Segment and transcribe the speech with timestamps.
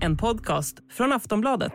[0.00, 1.72] En podcast från Aftonbladet.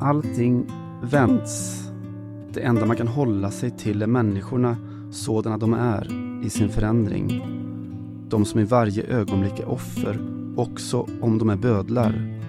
[0.00, 0.66] Allting
[1.02, 1.84] vänds.
[2.52, 4.76] Det enda man kan hålla sig till är människorna
[5.10, 6.06] sådana de är
[6.46, 7.59] i sin förändring.
[8.30, 10.18] De som i varje ögonblick är offer,
[10.56, 12.40] också om de är bödlar.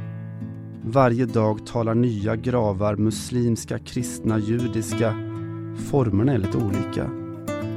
[0.83, 5.15] Varje dag talar nya gravar muslimska, kristna, judiska.
[5.89, 7.09] Formerna är lite olika.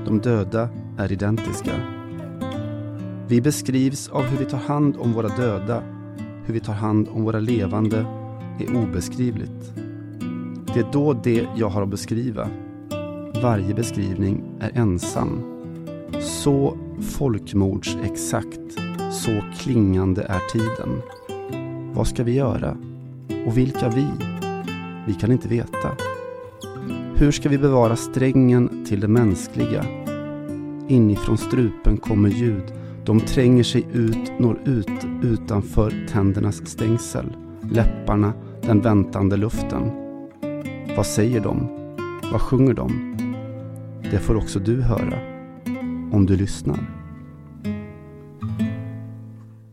[0.07, 1.73] De döda är identiska.
[3.29, 5.83] Vi beskrivs av hur vi tar hand om våra döda.
[6.45, 8.07] Hur vi tar hand om våra levande
[8.59, 9.73] är obeskrivligt.
[10.75, 12.48] Det är då det jag har att beskriva.
[13.43, 15.54] Varje beskrivning är ensam.
[16.24, 18.60] Så folkmordsexakt,
[19.12, 21.02] så klingande är tiden.
[21.95, 22.77] Vad ska vi göra?
[23.47, 24.06] Och vilka vi?
[25.06, 25.89] Vi kan inte veta.
[27.14, 29.84] Hur ska vi bevara strängen till det mänskliga?
[30.89, 32.72] Inifrån strupen kommer ljud.
[33.05, 37.36] De tränger sig ut, når ut utanför tändernas stängsel.
[37.72, 39.91] Läpparna, den väntande luften.
[40.97, 41.69] Vad säger de?
[42.33, 43.16] Vad sjunger de?
[44.11, 45.34] Det får också du höra.
[46.15, 46.79] Om du lyssnar.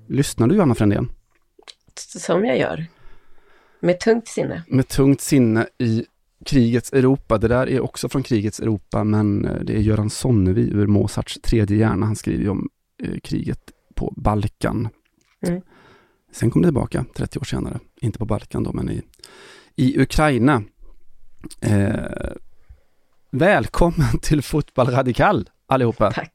[0.07, 1.11] Lyssnar du Johanna Frändén?
[1.95, 2.85] Som jag gör.
[3.79, 4.63] Med tungt sinne.
[4.67, 6.05] Med tungt sinne i
[6.45, 7.37] krigets Europa.
[7.37, 11.41] Det där är också från krigets Europa, men eh, det är Göran Sonnevi ur Mozarts
[11.41, 12.05] tredje hjärna.
[12.05, 12.69] Han skriver ju om
[13.03, 14.89] eh, kriget på Balkan.
[15.47, 15.61] Mm.
[16.31, 19.01] Sen kom det tillbaka 30 år senare, inte på Balkan då, men i,
[19.75, 20.63] i Ukraina.
[21.61, 21.95] Eh,
[23.31, 26.11] välkommen till Fotboll Radikal allihopa!
[26.11, 26.33] Tack!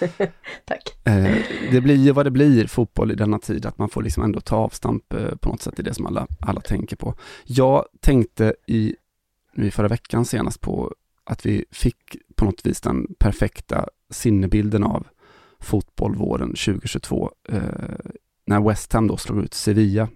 [0.64, 0.82] Tack!
[1.04, 1.36] Eh,
[1.70, 4.40] det blir ju vad det blir, fotboll i denna tid, att man får liksom ändå
[4.40, 7.14] ta avstamp eh, på något sätt i det som alla, alla tänker på.
[7.44, 8.96] Jag tänkte i,
[9.56, 15.06] i förra veckan senast på att vi fick på något vis den perfekta sinnebilden av
[15.60, 17.60] fotboll våren 2022 eh,
[18.46, 20.08] när West Ham då slog ut Sevilla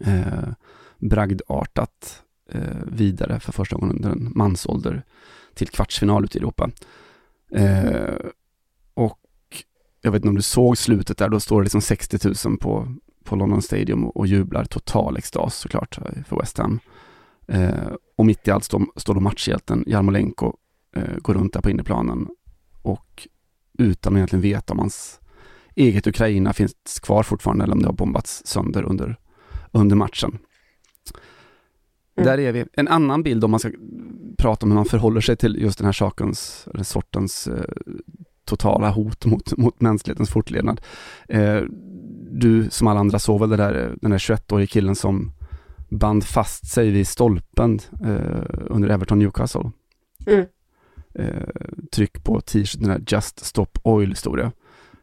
[0.00, 0.48] eh,
[0.98, 5.02] bragdartat eh, vidare för första gången under en mansålder
[5.54, 6.70] till kvartsfinal ute i Europa.
[7.54, 8.30] Eh,
[8.94, 9.18] och
[10.02, 12.94] jag vet inte om du såg slutet där, då står det liksom 60 000 på,
[13.24, 16.80] på London Stadium och, och jublar total extas såklart eh, för West Ham.
[17.48, 20.52] Eh, och mitt i allt står, står då matchhjälten Jarmolenko,
[20.96, 22.28] eh, går runt där på inneplanen
[22.82, 23.28] och
[23.78, 25.20] utan att egentligen veta om hans
[25.74, 29.16] eget Ukraina finns kvar fortfarande eller om det har bombats sönder under,
[29.72, 30.38] under matchen.
[32.16, 32.26] Mm.
[32.26, 32.64] Där är vi.
[32.72, 33.70] En annan bild om man ska
[34.38, 37.64] prata om hur man förhåller sig till just den här sakens, eller sortens eh,
[38.44, 40.80] totala hot mot, mot mänsklighetens fortlevnad.
[41.28, 41.60] Eh,
[42.30, 45.32] du som alla andra såg väl det där, den där 21-årige killen som
[45.88, 49.70] band fast sig vid stolpen eh, under Everton Newcastle.
[50.26, 50.46] Mm.
[51.14, 51.48] Eh,
[51.92, 54.52] tryck på t-shirten, den där Just Stop Oil historia.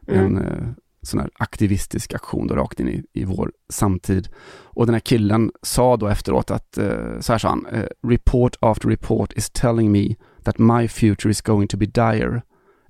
[0.06, 0.26] Mm.
[0.26, 0.68] En eh,
[1.02, 4.28] sån här aktivistisk aktion då rakt in i, i vår samtid.
[4.62, 8.56] Och den här killen sa då efteråt att, eh, så här sa han, eh, report
[8.60, 12.42] after report is telling me that my future is going to be dire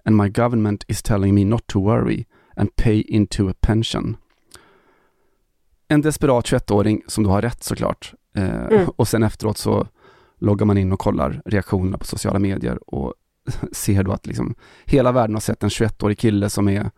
[0.04, 2.25] and my government is telling me not to worry
[2.56, 4.16] and pay into a pension.
[5.88, 8.15] En desperat 21-åring som då har rätt såklart.
[8.34, 8.88] Eh, mm.
[8.97, 9.87] Och sen efteråt så
[10.38, 13.15] loggar man in och kollar reaktionerna på sociala medier och
[13.72, 14.54] ser då att liksom
[14.84, 16.91] hela världen har sett en 21-årig kille som är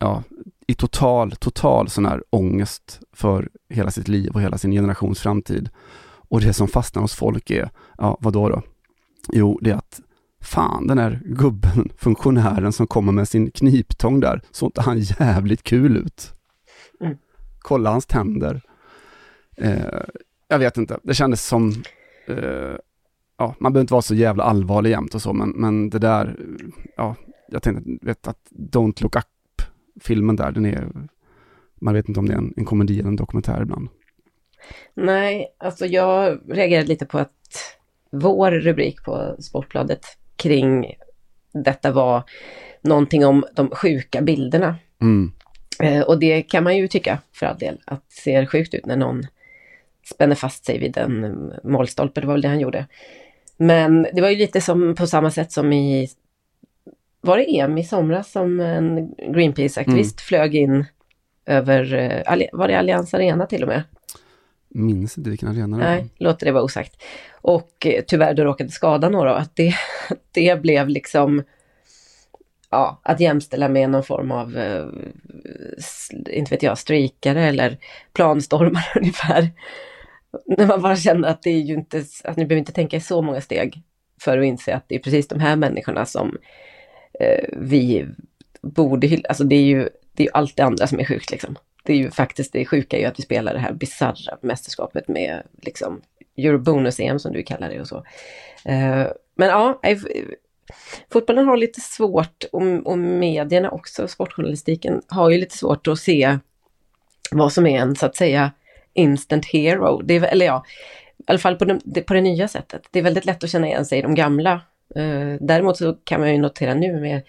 [0.00, 0.22] ja,
[0.66, 5.70] i total, total sån här ångest för hela sitt liv och hela sin generations framtid.
[6.28, 8.62] Och det som fastnar hos folk är, ja, vad då då?
[9.32, 10.00] Jo, det är att
[10.40, 15.62] fan den här gubben, funktionären som kommer med sin kniptång där, såg inte han jävligt
[15.62, 16.32] kul ut?
[17.00, 17.16] Mm.
[17.58, 18.62] Kolla hans tänder.
[19.56, 20.02] Eh,
[20.48, 21.82] jag vet inte, det kändes som,
[22.26, 22.76] eh,
[23.38, 26.40] ja, man behöver inte vara så jävla allvarlig jämt och så, men, men det där,
[26.96, 27.14] ja,
[27.48, 29.24] jag tänkte, vet att Don't Look Up
[30.00, 30.88] filmen där, den är,
[31.80, 33.88] man vet inte om det är en, en komedi eller en dokumentär ibland.
[34.94, 37.76] Nej, alltså jag reagerade lite på att
[38.10, 40.06] vår rubrik på Sportbladet
[40.36, 40.94] kring
[41.52, 42.22] detta var
[42.82, 44.76] någonting om de sjuka bilderna.
[45.00, 45.32] Mm.
[45.82, 48.86] Eh, och det kan man ju tycka för all del, att det ser sjukt ut
[48.86, 49.26] när någon
[50.04, 52.86] spänner fast sig vid en målstolpe, det var väl det han gjorde.
[53.56, 56.08] Men det var ju lite som på samma sätt som i
[57.20, 60.24] var det EM i somras som en Greenpeace-aktivist mm.
[60.28, 60.84] flög in
[61.46, 63.82] över, eh, var det Allians Arena till och med?
[64.68, 65.90] Minns inte vilken arena det var.
[65.90, 67.02] Nej, låter det vara osagt.
[67.32, 69.74] Och eh, tyvärr då råkade skada några att det,
[70.32, 71.42] det blev liksom
[72.70, 74.86] ja, att jämställa med någon form av, eh,
[76.30, 77.78] inte vet jag, strejkare eller
[78.12, 79.50] planstormare ungefär.
[80.46, 83.00] När man bara känner att det är ju inte, att ni behöver inte tänka i
[83.00, 83.82] så många steg
[84.20, 86.38] för att inse att det är precis de här människorna som
[87.20, 88.06] eh, vi
[88.62, 89.28] borde hylla.
[89.28, 91.56] Alltså det är ju det är ju allt det andra som är sjukt liksom.
[91.84, 95.08] Det är ju faktiskt det sjuka är ju att vi spelar det här bisarra mästerskapet
[95.08, 96.00] med liksom
[96.36, 97.96] Eurobonus-EM som du kallar det och så.
[98.64, 99.98] Eh, men ja, eh,
[101.12, 106.38] fotbollen har lite svårt och, och medierna också, sportjournalistiken har ju lite svårt att se
[107.30, 108.52] vad som är en så att säga
[108.94, 110.02] instant hero.
[110.02, 110.64] Det är, eller ja,
[111.18, 112.82] i alla fall på, de, på det nya sättet.
[112.90, 114.60] Det är väldigt lätt att känna igen sig i de gamla.
[114.96, 117.22] Uh, däremot så kan man ju notera nu med,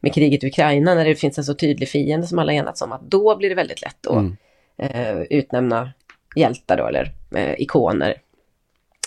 [0.00, 2.92] med kriget i Ukraina när det finns en så tydlig fiende som alla enats om
[2.92, 4.36] att då blir det väldigt lätt att mm.
[4.82, 5.92] uh, utnämna
[6.36, 8.16] hjältar då, eller uh, ikoner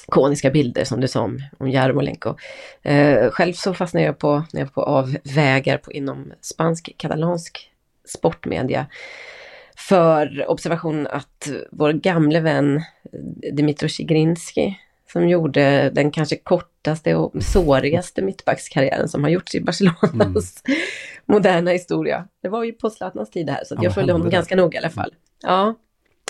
[0.08, 2.36] ikoniska bilder som du sa om, om Jarmolenko.
[2.82, 7.72] Eh, själv så fastnade jag på, när jag på avvägar på, inom spansk katalansk
[8.06, 8.86] sportmedia
[9.76, 12.82] för observation att vår gamle vän
[13.54, 14.80] Dmitro Zigrinski
[15.14, 20.14] som gjorde den kanske kortaste och sårigaste mittbackskarriären som har gjorts i Barcelonas
[20.66, 20.80] mm.
[21.26, 22.28] moderna historia.
[22.42, 24.36] Det var ju på Zlatans tid här, så jag följde honom det.
[24.36, 25.14] ganska noga i alla fall.
[25.44, 25.76] Ja,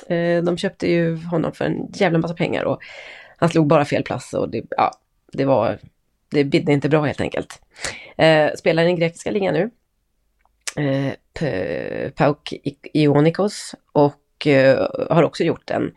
[0.07, 2.81] eh, de köpte ju honom för en jävla massa pengar och
[3.37, 4.91] han slog bara fel plats och det, ja,
[5.33, 5.79] det var,
[6.31, 7.61] det bidde inte bra helt enkelt.
[8.17, 9.69] Eh, spelar i den grekiska ligan nu.
[10.83, 12.53] Eh, Pauk
[12.93, 14.47] Ionikos och
[15.09, 15.91] har också gjort en,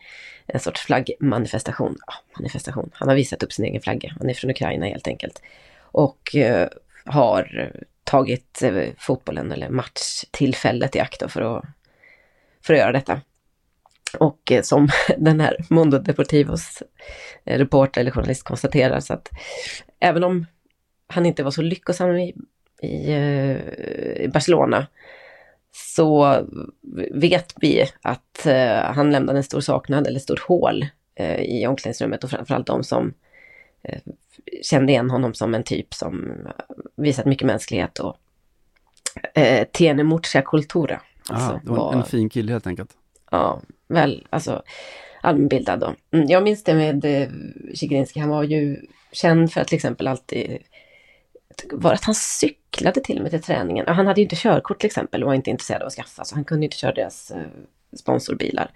[0.47, 1.97] en sorts flaggmanifestation.
[2.07, 2.91] Ja, manifestation.
[2.93, 4.15] Han har visat upp sin egen flagga.
[4.19, 5.43] Han är från Ukraina helt enkelt.
[5.79, 6.69] Och eh,
[7.05, 7.73] har
[8.05, 11.65] tagit eh, fotbollen eller matchtillfället i akt för att,
[12.63, 13.21] för att göra detta.
[14.19, 16.83] Och eh, som den här Mondo Deportivos
[17.45, 19.31] eh, reporter eller journalist konstaterar så att
[20.01, 20.47] även om
[21.07, 22.35] han inte var så lyckosam i,
[22.83, 23.57] i, eh,
[24.25, 24.87] i Barcelona
[25.77, 26.41] så
[27.13, 28.47] vet vi att
[28.83, 30.87] han lämnade en stor saknad eller stort hål
[31.39, 33.15] i omklädningsrummet och framförallt de som
[34.63, 36.33] kände igen honom som en typ som
[36.97, 38.17] visat mycket mänsklighet och
[39.35, 41.01] eh, tiene mucha cultura.
[41.29, 42.91] Alltså, det var, var en fin kille helt enkelt.
[43.31, 44.63] Ja, väl, alltså
[45.21, 45.95] allmänbildad då.
[46.11, 47.29] Mm, jag minns det med eh,
[47.75, 48.81] Zigrinski, han var ju
[49.13, 50.59] känd för att till exempel alltid
[51.71, 53.87] var att han cyklade till med till träningen.
[53.89, 56.35] Han hade ju inte körkort till exempel och var inte intresserad av att skaffa så
[56.35, 57.47] han kunde inte köra deras eh,
[57.97, 58.71] sponsorbilar.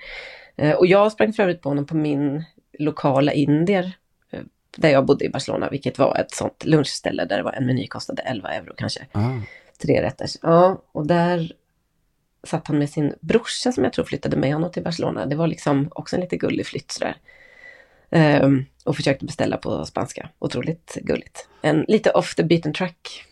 [0.57, 2.45] Eh, och jag sprang för övrigt på honom på min
[2.79, 3.93] lokala indier
[4.31, 4.41] eh,
[4.77, 7.87] där jag bodde i Barcelona, vilket var ett sånt lunchställe där det var en meny
[7.87, 9.07] kostade 11 euro kanske.
[9.13, 9.31] Ah.
[9.83, 10.37] Tre rätters.
[10.43, 11.53] Ja, och där
[12.45, 15.27] satt han med sin brorsa som jag tror flyttade med honom till Barcelona.
[15.27, 17.17] Det var liksom också en lite gullig flytt sådär.
[18.13, 20.29] Um, och försökte beställa på spanska.
[20.39, 21.49] Otroligt gulligt.
[21.63, 23.27] En lite off the beaten track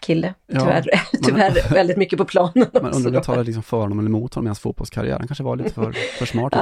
[0.00, 0.34] kille.
[0.48, 3.98] Tyvärr, ja, tyvärr väldigt mycket på planen Man undrar om det talar liksom för honom
[3.98, 5.18] eller emot honom i hans fotbollskarriär.
[5.18, 6.52] Han kanske var lite för, för smart.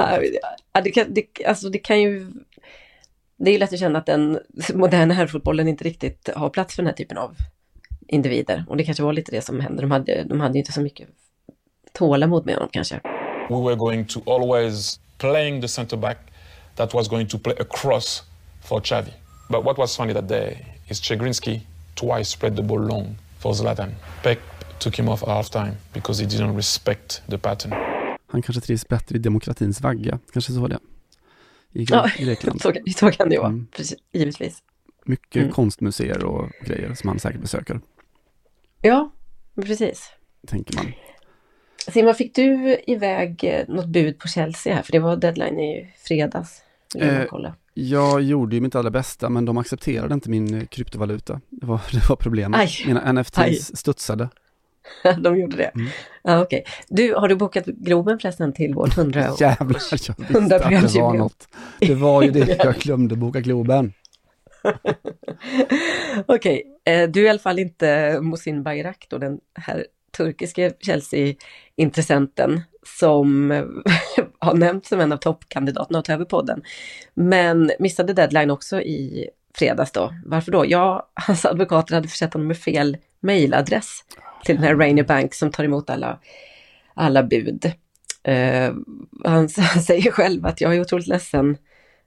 [0.73, 2.31] ja, det, kan, det, alltså det kan ju...
[3.37, 4.39] Det är lätt att känna att den
[4.73, 7.35] moderna herrfotbollen inte riktigt har plats för den här typen av
[8.07, 8.65] individer.
[8.67, 9.81] Och det kanske var lite det som hände.
[9.81, 11.07] De hade, de hade inte så mycket
[11.93, 12.99] tålamod med honom kanske.
[13.49, 16.17] We were going to always playing the center back
[16.75, 18.23] that was going to play across
[18.61, 19.13] for Xavi.
[19.49, 21.61] But what was funny that day is Chegrinski
[21.95, 23.91] twice spread the ball long for Zlatan.
[24.23, 24.39] Pep
[24.79, 27.73] took him off half time because he didn't respect the pattern.
[28.27, 30.79] Han kanske trivs bättre i demokratins vagga, kanske så det.
[31.73, 32.61] I, ja, Grekland.
[32.61, 33.67] Så, så kan det ju vara, mm.
[34.11, 34.63] givetvis.
[35.05, 35.51] Mycket mm.
[35.51, 37.81] konstmuseer och grejer som han säkert besöker.
[38.81, 39.11] Ja,
[39.55, 40.09] precis.
[40.47, 40.93] Tänker man.
[41.91, 44.81] Simon, fick du iväg eh, något bud på Chelsea här?
[44.81, 46.61] För det var deadline i fredags.
[46.99, 47.23] Eh,
[47.73, 51.41] jag gjorde ju mitt allra bästa, men de accepterade inte min eh, kryptovaluta.
[51.49, 52.59] Det var, det var problemet.
[52.59, 52.69] Aj.
[52.87, 53.55] Mina NFTs Aj.
[53.55, 54.29] studsade.
[55.17, 55.71] de gjorde det?
[55.75, 55.87] Mm.
[56.23, 56.61] Ja, okej.
[56.61, 56.73] Okay.
[56.87, 60.29] Du, har du bokat Globen förresten till vårt 100 Jävlar, jag visste att
[60.93, 61.47] det var något.
[61.79, 63.93] Det var ju det jag glömde, boka Globen.
[66.25, 66.93] Okej, okay.
[66.93, 69.85] Eh, du är i alla fall inte Mosin Bayrak då, den här
[70.17, 72.61] turkiske Chelsea-intressenten
[72.99, 73.65] som eh,
[74.39, 76.63] har nämnts som en av toppkandidaterna att ta över podden.
[77.13, 80.13] Men missade deadline också i fredags då.
[80.25, 80.65] Varför då?
[80.67, 83.99] Ja, hans advokater hade försett honom med fel mejladress
[84.45, 86.19] till den här Rainy Bank som tar emot alla,
[86.93, 87.71] alla bud.
[88.27, 88.73] Uh,
[89.25, 91.57] han, han säger själv att jag är otroligt ledsen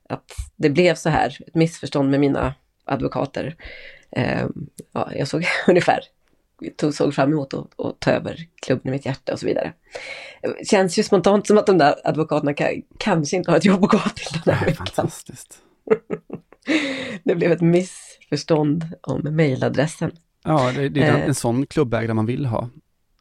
[0.09, 3.57] att det blev så här, ett missförstånd med mina advokater.
[4.19, 4.47] Uh,
[4.93, 6.01] ja, jag såg ungefär
[6.77, 9.73] tog, såg fram emot att, ta över klubben i mitt hjärta och så vidare.
[10.71, 13.91] Känns ju spontant som att de där advokaterna kan, kanske inte har ett jobb att
[13.91, 14.87] gå till den här veckan.
[14.87, 15.59] Fantastiskt.
[17.25, 20.11] det blev ett missförstånd om mejladressen.
[20.45, 21.27] Ja, det, det är den, Eh.
[21.27, 22.69] en sån klubbägare man vill ha.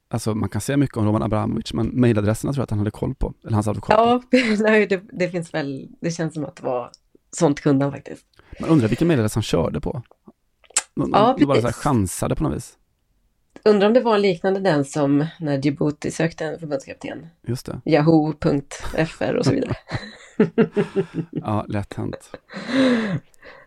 [0.07, 2.91] Alltså man kan säga mycket om Roman Abramovic, men mejladresserna tror jag att han hade
[2.91, 3.95] koll på, eller hans advokat.
[3.97, 4.21] Ja,
[4.59, 6.89] nej, det, det finns väl, det känns som att det var
[7.31, 8.25] sånt kunde han faktiskt.
[8.59, 10.03] Man undrar vilken mejladress han körde på.
[10.95, 12.77] Någon, Ja, någon bara så chansade på något vis.
[13.63, 17.27] Undrar om det var liknande den som när Djibouti sökte en förbundskapten.
[17.47, 17.81] Just det.
[17.85, 19.75] Yahoo.fr och så vidare.
[21.31, 22.31] Ja, lätt hänt.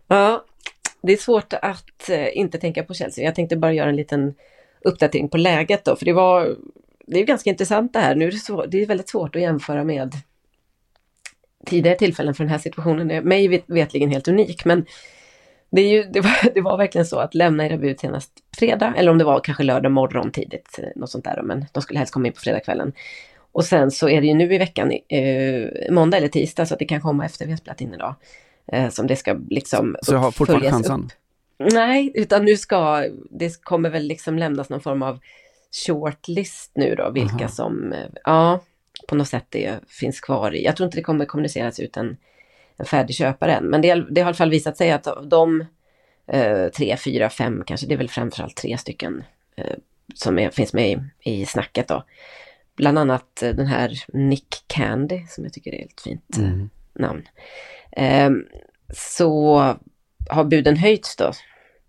[0.06, 0.44] Ja,
[1.02, 3.24] det är svårt att eh, inte tänka på Chelsea.
[3.24, 4.34] Jag tänkte bara göra en liten
[4.80, 6.56] uppdatering på läget då, för det var,
[7.06, 8.14] det är ganska intressant det här.
[8.14, 10.14] Nu är det, svår, det är väldigt svårt att jämföra med
[11.66, 13.10] tidigare tillfällen för den här situationen.
[13.10, 14.86] är Mig vet, vetligen helt unik, men
[15.70, 19.10] det, ju, det, var, det var verkligen så att lämna era bud senast fredag, eller
[19.10, 22.14] om det var kanske lördag morgon tidigt, eh, något sånt där, men de skulle helst
[22.14, 22.92] komma in på fredagskvällen.
[23.52, 26.78] Och sen så är det ju nu i veckan, eh, måndag eller tisdag, så att
[26.78, 28.14] det kan komma efter vi har spelat in idag.
[28.72, 31.00] Eh, som det ska liksom Så jag har fortfarande chansen.
[31.00, 31.12] upp.
[31.72, 35.18] Nej, utan nu ska, det kommer väl liksom lämnas någon form av
[35.86, 37.48] shortlist nu då, vilka Aha.
[37.48, 38.60] som, eh, ja,
[39.08, 40.64] på något sätt det finns kvar i.
[40.64, 42.16] Jag tror inte det kommer kommuniceras ut en,
[42.78, 45.28] en färdig köpare än, men det, det har i alla fall visat sig att av
[45.28, 45.64] de
[46.26, 49.24] eh, tre, fyra, fem kanske, det är väl framförallt tre stycken
[49.56, 49.76] eh,
[50.14, 50.90] som är, finns med
[51.24, 52.04] i, i snacket då.
[52.76, 56.70] Bland annat eh, den här Nick Candy som jag tycker är ett fint eh, Mm.
[56.92, 57.28] namn.
[57.92, 58.44] Ehm,
[58.94, 59.58] så
[60.30, 61.32] har buden höjts då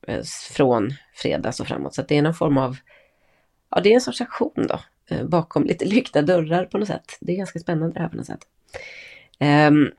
[0.08, 1.96] eh, från fredags och framåt.
[1.96, 2.78] Så det är någon form av,
[3.72, 4.80] ja det är en sorts aktion då.
[5.10, 7.18] eh, Bakom lite lyckta dörrar på något sätt.
[7.20, 8.48] Det är ganska spännande det här på något sätt.
[9.40, 9.92] Ehm,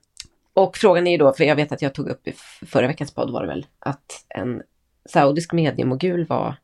[0.54, 2.33] och frågan är ju då, för jag vet att jag tog upp i
[2.66, 4.62] förra veckans podd var det väl, att en
[5.04, 6.54] saudisk mediemogul var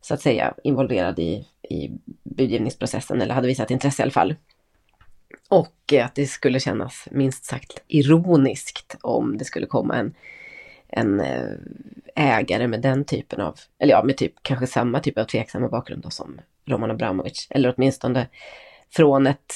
[0.00, 1.90] så att säga involverad i, i
[2.22, 4.34] budgivningsprocessen, eller hade visat intresse i alla fall.
[5.48, 10.14] Och att det skulle kännas minst sagt ironiskt om det skulle komma en,
[10.88, 11.50] en eh,
[12.14, 16.02] ägare med den typen av, eller ja, med typ kanske samma typ av tveksamma bakgrund
[16.02, 17.46] då som Roman Abramovic.
[17.50, 18.28] Eller åtminstone
[18.90, 19.52] från ett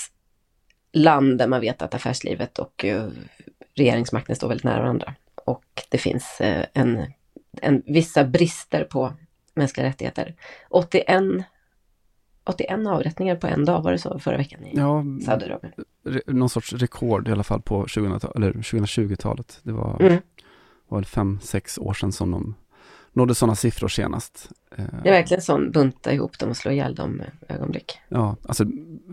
[0.96, 3.08] land där man vet att affärslivet och eh,
[3.74, 5.14] regeringsmakten står väldigt nära varandra.
[5.44, 7.02] Och det finns eh, en,
[7.62, 9.12] en, vissa brister på
[9.54, 10.34] mänskliga rättigheter.
[10.68, 11.06] 81,
[12.44, 15.72] 81 avrättningar på en dag var det så förra veckan i Ja, Saudiarabien.
[16.26, 19.60] någon sorts rekord i alla fall på 2000 eller 2020-talet.
[19.62, 20.16] Det var, Mm.
[20.88, 22.54] var väl fem, sex år sedan som de
[23.12, 24.50] nådde sådana siffror senast.
[24.76, 27.98] Det är verkligen sån bunta ihop dem och slå ihjäl dem eh, ögonblick.
[28.08, 28.64] Ja, alltså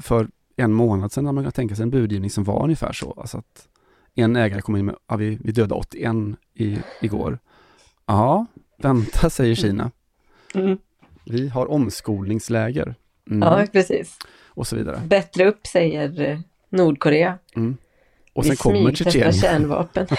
[0.01, 3.13] för en månad sedan hade man kunnat tänka sig en budgivning som var ungefär så.
[3.17, 3.67] Alltså att
[4.15, 6.15] en ägare kom in med, ja, vi, vi dödade 81
[6.53, 7.39] i, igår.
[8.05, 8.45] Ja,
[8.77, 9.91] vänta säger Kina.
[11.25, 12.95] Vi har omskolningsläger.
[13.29, 14.17] Mm, Ja, precis.
[14.47, 15.01] Och så vidare.
[15.07, 17.37] Bättre upp säger eh, Nordkorea.
[17.55, 17.77] Mm.
[18.33, 19.33] Och Vi sen kommer smygtestar Tjetjenien.
[19.33, 20.07] kärnvapen.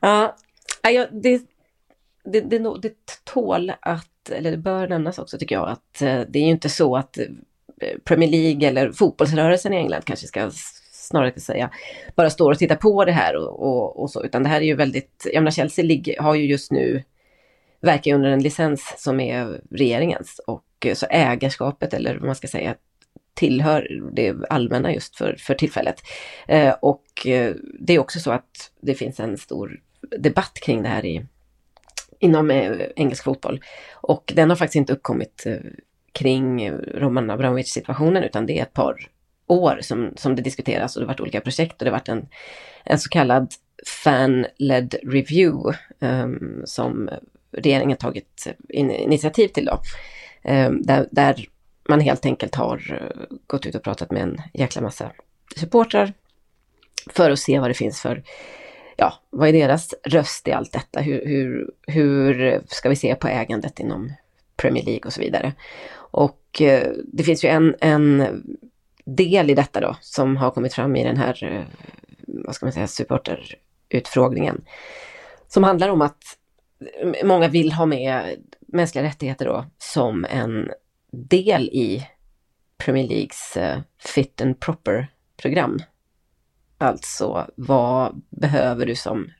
[0.00, 0.36] ja,
[0.82, 1.42] ja, det,
[2.24, 6.38] det, det, det tål att, eller det bör nämnas också tycker jag, att eh, det
[6.38, 7.18] är ju inte så att
[7.80, 10.50] Eh, Premier League eller fotbollsrörelsen i England kanske ska
[10.92, 11.70] snarare ska säga,
[12.16, 14.64] bara står och tittar på det här och, och, och så, utan det här är
[14.64, 17.02] ju väldigt, jag menar Chelsea ligger, har ju just nu
[17.80, 22.48] verkar under en licens som är regeringens och eh, så ägarskapet eller vad man ska
[22.48, 22.74] säga
[23.34, 26.02] tillhör det allmänna just för, för tillfället.
[26.48, 29.80] Eh, och eh, det är också så att det finns en stor
[30.18, 31.26] debatt kring det här i,
[32.18, 32.50] inom
[32.96, 33.60] engelsk fotboll.
[33.92, 35.56] Och den har faktiskt inte uppkommit eh,
[36.14, 39.08] kring Roman Abramovich-situationen utan det är ett par
[39.46, 42.08] år som, som det diskuteras och det har varit olika projekt och det har varit
[42.08, 42.28] en,
[42.84, 43.52] en så kallad
[43.86, 47.10] fan-led review um, som
[47.52, 49.80] regeringen tagit in, initiativ till då.
[50.50, 51.48] Um, där, där
[51.88, 55.12] man helt enkelt har eh, gått ut och pratat med en jäkla massa
[55.56, 56.12] supportrar
[57.10, 58.22] för att se vad det finns för,
[58.96, 61.00] ja, vad är deras röst i allt detta?
[61.00, 64.12] Hur, hur, hur ska vi se på ägandet inom
[64.64, 65.52] Premier League och så vidare?
[65.96, 68.26] Och eh, det finns ju en, en
[69.04, 71.64] del i detta då som har kommit fram i den här, eh,
[72.26, 74.64] vad ska man säga, supporterutfrågningen.
[75.48, 76.22] Som handlar om att
[77.24, 80.70] många vill ha med mänskliga rättigheter då som en
[81.10, 82.06] del i
[82.76, 85.78] Premier Leagues eh, fit and proper-program.
[86.78, 89.30] Alltså, vad behöver du som,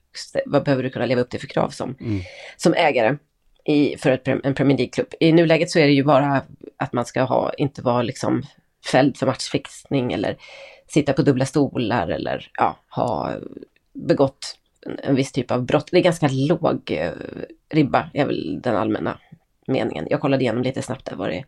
[0.46, 2.20] vad behöver du kunna leva upp till för krav som, Mm.
[2.56, 3.16] som ägare
[3.64, 5.06] i, för ett, en Premier League-klubb?
[5.20, 6.42] I nuläget så är det ju bara
[6.76, 8.42] att man ska ha, inte vara liksom
[8.92, 10.36] fälld för matchfixning eller
[10.88, 13.32] sitta på dubbla stolar eller ja, ha
[13.92, 15.88] begått en, en viss typ av brott.
[15.90, 17.12] Det är ganska låg eh,
[17.70, 19.18] ribba, är väl den allmänna
[19.66, 20.06] meningen.
[20.10, 21.44] Jag kollade igenom lite snabbt där vad det,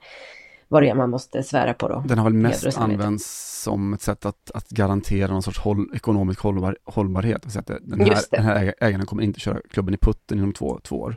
[0.68, 2.04] vad det är man måste svära på då.
[2.08, 6.40] Den har väl mest använts som ett sätt att, att garantera någon sorts håll, ekonomisk
[6.40, 7.52] hållbar, hållbarhet.
[7.52, 10.52] Så att den här, den här äga- ägaren kommer inte köra klubben i putten inom
[10.52, 11.16] två, två år.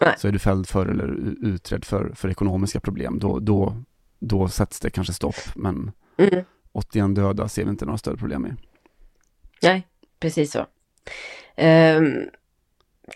[0.00, 0.14] Nej.
[0.18, 3.82] Så är du fälld för eller utredd för, för ekonomiska problem, då, då,
[4.18, 5.36] då sätts det kanske stopp.
[5.54, 6.44] Men mm.
[6.72, 8.50] 81 döda ser vi inte några större problem i.
[9.62, 9.86] Nej,
[10.20, 10.66] precis så.
[11.56, 12.28] Um,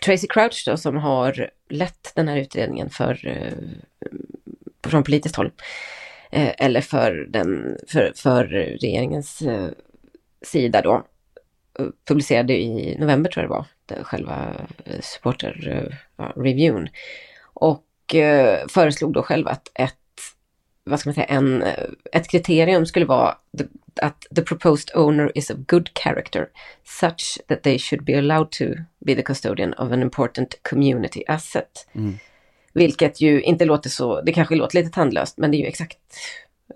[0.05, 4.09] Tracy Crouch då, som har lett den här utredningen för, uh,
[4.83, 5.51] från politiskt håll,
[6.35, 9.69] uh, eller för, den, för, för regeringens uh,
[10.41, 11.03] sida då,
[12.07, 14.53] publicerade i november tror jag det var, det själva
[15.01, 16.87] supporter-reviewn.
[17.43, 17.85] och
[18.69, 19.95] föreslog då själv att ett
[20.83, 21.63] vad ska man säga, en,
[22.11, 23.37] ett kriterium skulle vara
[24.01, 26.47] att the proposed owner is of good character,
[26.83, 28.65] such that they should be allowed to
[29.05, 31.87] be the custodian of an important community asset.
[31.95, 32.17] Mm.
[32.73, 35.97] Vilket ju inte låter så, det kanske låter lite tandlöst, men det är ju exakt,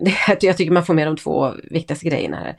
[0.00, 2.56] det, jag tycker man får med de två viktigaste grejerna här.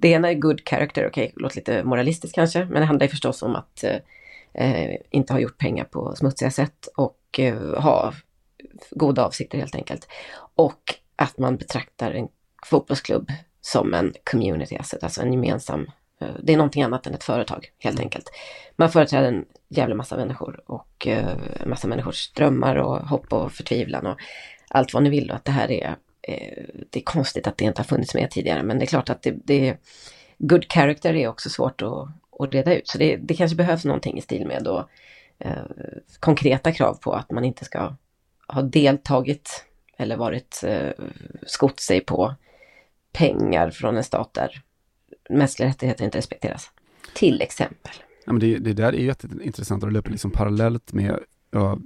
[0.00, 3.10] Det ena är good character, okej, okay, låter lite moralistiskt kanske, men det handlar ju
[3.10, 3.84] förstås om att
[4.52, 8.12] eh, inte ha gjort pengar på smutsiga sätt och eh, ha
[8.90, 10.08] goda avsikter helt enkelt.
[10.54, 12.28] Och att man betraktar en
[12.66, 17.24] fotbollsklubb som en community asset, alltså en gemensam, eh, det är någonting annat än ett
[17.24, 18.06] företag helt mm.
[18.06, 18.30] enkelt.
[18.76, 23.52] Man företräder en jävla massa människor och eh, en massa människors drömmar och hopp och
[23.52, 24.18] förtvivlan och
[24.68, 25.94] allt vad ni vill och att det här är, eh,
[26.28, 29.10] Eh, det är konstigt att det inte har funnits med tidigare men det är klart
[29.10, 29.78] att det, det är,
[30.38, 34.18] good character är också svårt att, att reda ut så det, det kanske behövs någonting
[34.18, 34.88] i stil med då
[35.38, 35.62] eh,
[36.20, 37.96] konkreta krav på att man inte ska
[38.48, 39.64] ha deltagit
[39.96, 40.90] eller varit eh,
[41.46, 42.34] skott sig på
[43.12, 44.62] pengar från en stat där
[45.30, 46.70] mänskliga rättigheter inte respekteras.
[47.14, 47.92] Till exempel.
[48.24, 51.18] Ja, men det, det där är jätteintressant och det löper liksom parallellt med,
[51.50, 51.82] jag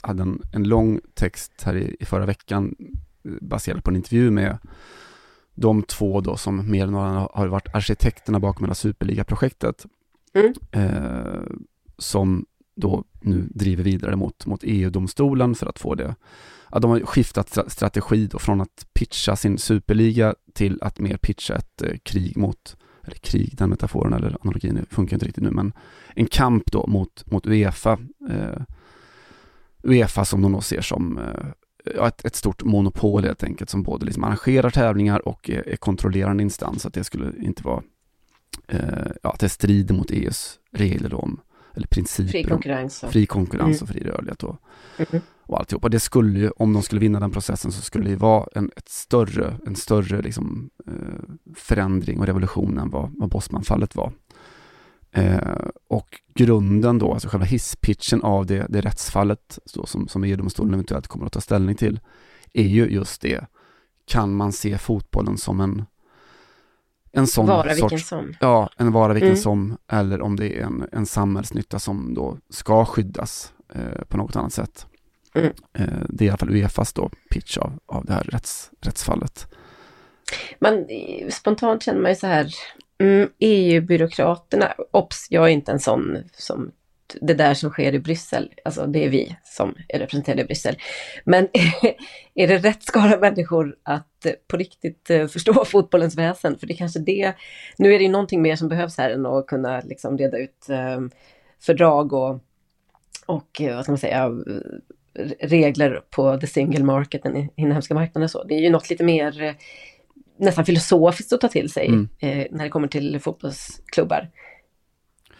[0.00, 2.74] hade en, en lång text här i, i förra veckan
[3.22, 4.58] baserad på en intervju med
[5.54, 9.86] de två då som mer än några har varit arkitekterna bakom hela superligaprojektet.
[10.34, 10.54] Mm.
[10.72, 11.42] Eh,
[11.98, 16.14] som då nu driver vidare mot, mot EU-domstolen för att få det.
[16.70, 21.54] Ja, de har skiftat strategi då från att pitcha sin superliga till att mer pitcha
[21.54, 25.72] ett eh, krig mot, eller krig, den metaforen eller analogin funkar inte riktigt nu, men
[26.14, 27.98] en kamp då mot, mot Uefa.
[28.30, 28.62] Eh,
[29.82, 31.20] Uefa som de då ser som
[31.86, 35.76] eh, ett, ett, stort monopol helt enkelt, som både liksom arrangerar tävlingar och är, är
[35.76, 37.82] kontrollerande instans, att det skulle inte vara,
[38.68, 41.40] eh, ja, att det strider mot EUs regler om
[41.74, 42.30] eller principer.
[42.30, 43.02] Fri konkurrens.
[43.02, 43.82] Om, fri konkurrens mm.
[43.82, 44.56] och fri rörlighet och,
[44.96, 45.22] mm.
[45.42, 45.88] och alltihopa.
[45.88, 48.88] Det skulle ju, om de skulle vinna den processen så skulle det vara en, ett
[48.88, 54.12] större, en större liksom, eh, förändring och revolution än vad, vad Bosman-fallet var.
[55.14, 60.74] Eh, och grunden då, alltså själva hisspitchen av det, det rättsfallet så, som, som EU-domstolen
[60.74, 62.00] eventuellt kommer att ta ställning till,
[62.52, 63.46] är ju just det.
[64.04, 65.84] Kan man se fotbollen som en
[67.14, 68.34] en sån vara sorts, som.
[68.40, 69.42] Ja, en vara vilken mm.
[69.42, 74.36] som, eller om det är en, en samhällsnytta som då ska skyddas eh, på något
[74.36, 74.86] annat sätt.
[75.34, 75.52] Mm.
[75.72, 79.46] Eh, det är i alla fall Uefas då pitch av, av det här rätts, rättsfallet.
[80.60, 80.86] Man,
[81.30, 82.54] spontant känner man ju så här,
[83.02, 86.72] mm, EU-byråkraterna, ops, jag är inte en sån som
[87.20, 90.76] det där som sker i Bryssel, alltså det är vi som är representerade i Bryssel.
[91.24, 91.44] Men
[92.34, 96.58] är det rätt skara människor att eh, på riktigt eh, förstå fotbollens väsen?
[96.58, 97.34] För det kanske det,
[97.76, 100.68] nu är det ju någonting mer som behövs här än att kunna liksom reda ut
[100.68, 101.10] ehm,
[101.60, 102.40] fördrag och,
[103.26, 104.30] och eh, vad ska man säga,
[105.40, 108.44] regler på the single market, den inhemska marknaden och så.
[108.44, 109.56] Det är ju något lite mer
[110.36, 112.08] nästan filosofiskt att ta till sig mm.
[112.18, 114.30] eh, när det kommer till fotbollsklubbar.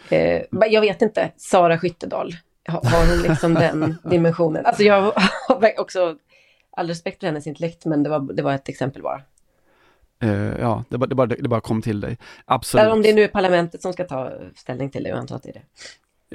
[0.09, 2.33] Eh, jag vet inte, Sara Skyttedal,
[2.69, 4.67] har, har hon liksom den dimensionen?
[4.67, 5.13] Alltså jag
[5.49, 6.17] har också
[6.71, 9.23] all respekt för hennes intellekt, men det var, det var ett exempel bara.
[10.25, 12.19] Uh, ja, det bara, det, bara, det bara kom till dig.
[12.45, 12.83] Absolut.
[12.83, 15.43] Eller om det nu är parlamentet som ska ta ställning till det, jag antar att
[15.43, 15.63] det är det.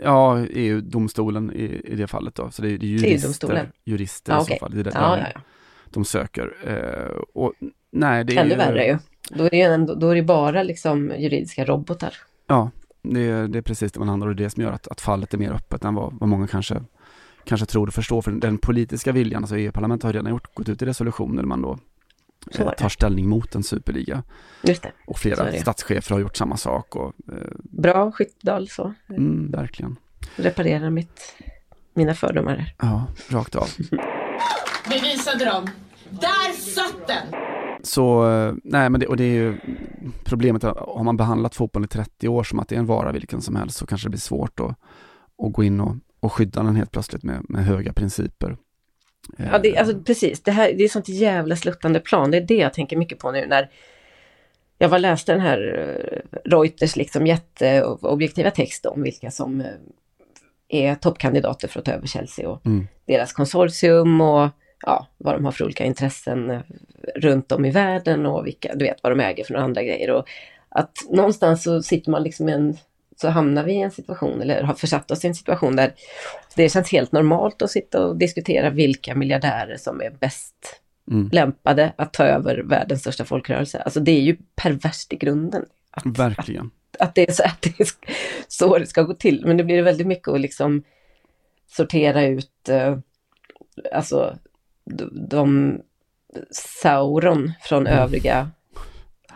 [0.04, 2.52] Ja, EU-domstolen i, i det fallet då.
[2.52, 4.56] Så det är, det är jurister, jurister ah, okay.
[4.56, 4.74] i så fall.
[4.74, 5.42] Det är det, ah, ja, ja.
[5.90, 6.54] De söker.
[6.68, 7.54] Uh, och
[8.00, 8.98] nej, det är Ännu värre ju.
[9.30, 12.14] Då är det, ju då är det bara liksom juridiska robotar.
[12.48, 14.88] Ja, det, det är precis det man handlar och det är det som gör att,
[14.88, 16.82] att fallet är mer öppet än vad, vad många kanske,
[17.44, 18.22] kanske tror och förstår.
[18.22, 21.62] För den politiska viljan, alltså EU-parlamentet har redan gjort, gått ut i resolutioner där man
[21.62, 21.78] då
[22.60, 24.24] eh, tar ställning mot en superliga.
[24.64, 24.92] Just det.
[25.08, 26.96] Och flera statschefer har gjort samma sak.
[26.96, 28.94] Och, eh, Bra Skyttedal så.
[29.10, 29.96] Mm, verkligen.
[30.36, 31.36] Reparerar mitt,
[31.94, 32.74] mina fördomar.
[32.78, 33.68] Ja, rakt av.
[34.90, 35.68] Vi visade dem.
[36.12, 37.42] Där satt den!
[37.84, 39.58] Så, eh, nej men det, och det är ju
[40.24, 43.42] problemet, har man behandlat fotboll i 30 år som att det är en vara vilken
[43.42, 44.76] som helst så kanske det blir svårt att,
[45.46, 48.58] att gå in och, och skydda den helt plötsligt med, med höga principer.
[49.38, 50.44] Ja, det, alltså, precis.
[50.44, 52.32] Det, här, det är sånt jävla sluttande plan.
[52.32, 53.70] Det är det jag tänker mycket på nu när
[54.78, 59.68] jag var läste den här eh, Reuters liksom jätteobjektiva text om vilka som eh,
[60.70, 62.88] är toppkandidater för att ta över Chelsea och Mm.
[63.08, 64.50] deras konsortium och
[64.86, 66.62] ja, vad de har för olika intressen eh,
[67.16, 70.12] runt om i världen och vilka, du vet vad de äger för några andra grejer.
[70.12, 70.28] Och
[70.70, 72.78] att någonstans så sitter man liksom i en,
[73.22, 75.94] så hamnar vi i en situation eller har försatt oss i en situation där
[76.56, 81.30] det känns helt normalt att sitta och diskutera vilka miljardärer som är bäst Mm.
[81.32, 83.82] lämpade att ta över världens största folkrörelse.
[83.82, 85.66] Alltså det är ju perverst i grunden.
[85.92, 86.72] Att, Verkligen.
[87.00, 87.88] att det är så, att det är
[88.48, 89.46] så det ska gå till.
[89.46, 90.84] Men det blir väldigt mycket att liksom
[91.68, 92.98] sortera ut, eh,
[93.92, 94.38] alltså
[95.30, 95.80] de,
[96.52, 98.50] Sauron från övriga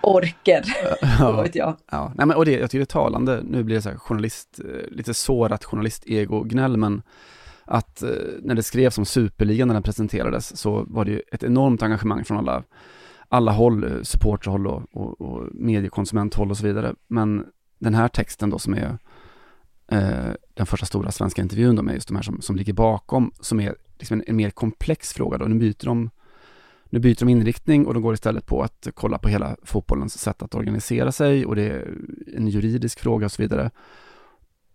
[0.02, 0.64] orker,
[1.20, 1.42] Ja.
[1.42, 1.76] vet jag.
[1.92, 3.98] Ja, nej men och det, jag tycker det är talande, nu blir det så här
[3.98, 7.02] journalist, eh, lite sårat journalist-ego-gnäll, men
[7.66, 8.10] att eh,
[8.42, 12.24] när det skrevs om Superligan när den presenterades så var det ju ett enormt engagemang
[12.24, 12.64] från alla,
[13.30, 16.96] alla håll, eh, supporterhåll och, och, och mediekonsumenthåll och så vidare.
[17.08, 17.46] Men
[17.80, 18.98] den här texten då som är
[19.88, 23.32] eh, den första stora svenska intervjun då med just de här som, som ligger bakom,
[23.40, 25.46] som är liksom en, en mer komplex fråga då.
[25.46, 26.10] Nu byter de
[26.94, 30.42] nu byter de inriktning och de går istället på att kolla på hela fotbollens sätt
[30.42, 31.94] att organisera sig och det är
[32.36, 33.72] en juridisk fråga och så vidare.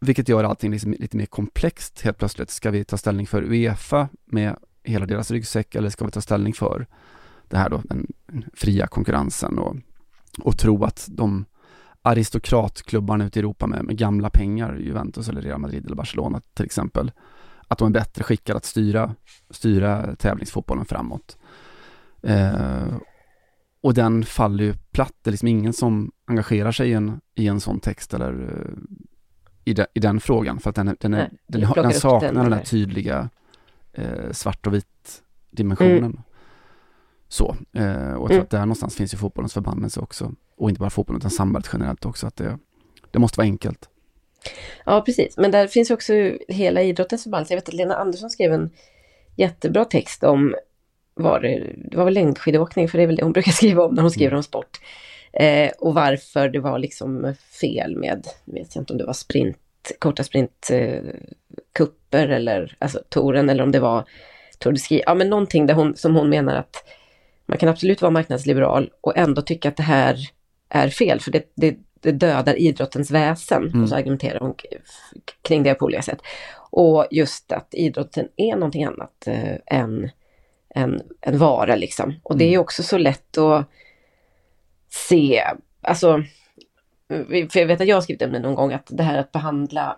[0.01, 2.51] Vilket gör allting liksom lite mer komplext helt plötsligt.
[2.51, 6.55] Ska vi ta ställning för Uefa med hela deras ryggsäck eller ska vi ta ställning
[6.55, 6.87] för
[7.49, 8.07] det här då, den
[8.55, 9.77] fria konkurrensen och,
[10.43, 11.45] och tro att de
[12.03, 16.65] aristokratklubbarna ute i Europa med, med gamla pengar, Juventus eller Real Madrid eller Barcelona till
[16.65, 17.13] exempel,
[17.69, 19.15] att de är bättre skickade att styra,
[19.51, 21.39] styra tävlingsfotbollen framåt.
[22.23, 22.97] Eh,
[23.81, 27.47] och den faller ju platt, det är liksom ingen som engagerar sig i en, i
[27.47, 28.97] en sån text eller eh,
[29.65, 32.33] i, de, i den frågan för att den, den, är, Nej, den, den upp saknar
[32.33, 33.31] den den, där tydliga
[33.93, 36.05] eh, svart och vitt dimensionen.
[36.05, 36.21] Mm.
[37.29, 40.33] Så, eh, och jag tror att där någonstans finns ju fotbollens förbannelse också.
[40.57, 42.59] Och inte bara fotbollen utan samhället generellt också, att det,
[43.11, 43.89] det måste vara enkelt.
[44.85, 45.37] Ja, precis.
[45.37, 46.13] Men där finns också
[46.49, 47.55] hela idrottens förbannelse.
[47.55, 48.71] Jag vet att Lena Andersson skrev en
[49.37, 50.55] jättebra text om,
[51.15, 53.95] var det, det var väl längdskidåkning, för det är väl det hon brukar skriva om
[53.95, 54.81] när hon skriver om sport.
[55.33, 59.59] Eh, och varför det var liksom fel med, vet jag inte om det var sprint,
[59.99, 64.05] korta sprintkupper eh, eller alltså touren eller om det var
[64.59, 65.03] Tour de Ski.
[65.07, 66.85] Ja, men någonting där hon, som hon menar att
[67.47, 70.19] man kan absolut vara marknadsliberal och ändå tycka att det här
[70.69, 73.63] är fel, för det, det, det dödar idrottens väsen.
[73.63, 73.83] Mm.
[73.83, 74.55] Och så argumenterar hon
[75.43, 76.19] kring det på olika sätt.
[76.71, 80.11] Och just att idrotten är någonting annat eh, än
[80.69, 82.15] en, en vara liksom.
[82.23, 82.61] Och det är Mm.
[82.61, 83.67] också så lätt att
[84.89, 85.43] se,
[85.81, 86.23] alltså,
[87.51, 89.33] för jag vet att jag har skrivit om det någon gång, att det här att
[89.33, 89.97] behandla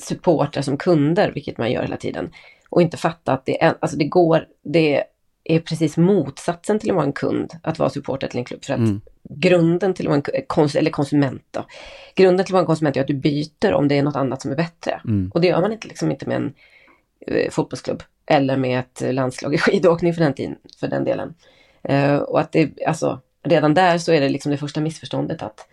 [0.00, 2.32] supportrar som kunder, vilket man gör hela tiden,
[2.70, 5.04] och inte fatta att det är, alltså det går, det
[5.44, 8.64] är precis motsatsen till att vara en kund, att vara supporter till en klubb.
[8.64, 9.00] För att Mm.
[9.22, 11.66] grunden till att vara en kons- eller konsument då,
[12.14, 14.42] grunden till att vara en konsument är att du byter om det är något annat
[14.42, 15.00] som är bättre.
[15.04, 15.30] Mm.
[15.34, 16.54] Och det gör man inte, liksom inte med en
[17.26, 21.34] eh, fotbollsklubb eller med ett landslag i skidåkning för den, tiden, för den delen.
[21.82, 25.68] Eh, och att det, alltså, redan där så är det liksom det första missförståndet att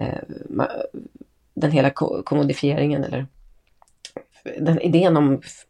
[0.00, 0.18] eh,
[0.50, 0.82] ma-
[1.54, 3.26] den hela ko- kommodifieringen eller
[4.58, 5.64] den idén om f-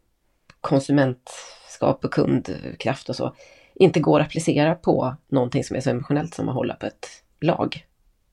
[1.79, 3.35] konsumentskap och kundkraft och så
[3.75, 7.07] inte går att applicera på någonting som är så emotionellt som att hålla på ett
[7.41, 7.85] lag.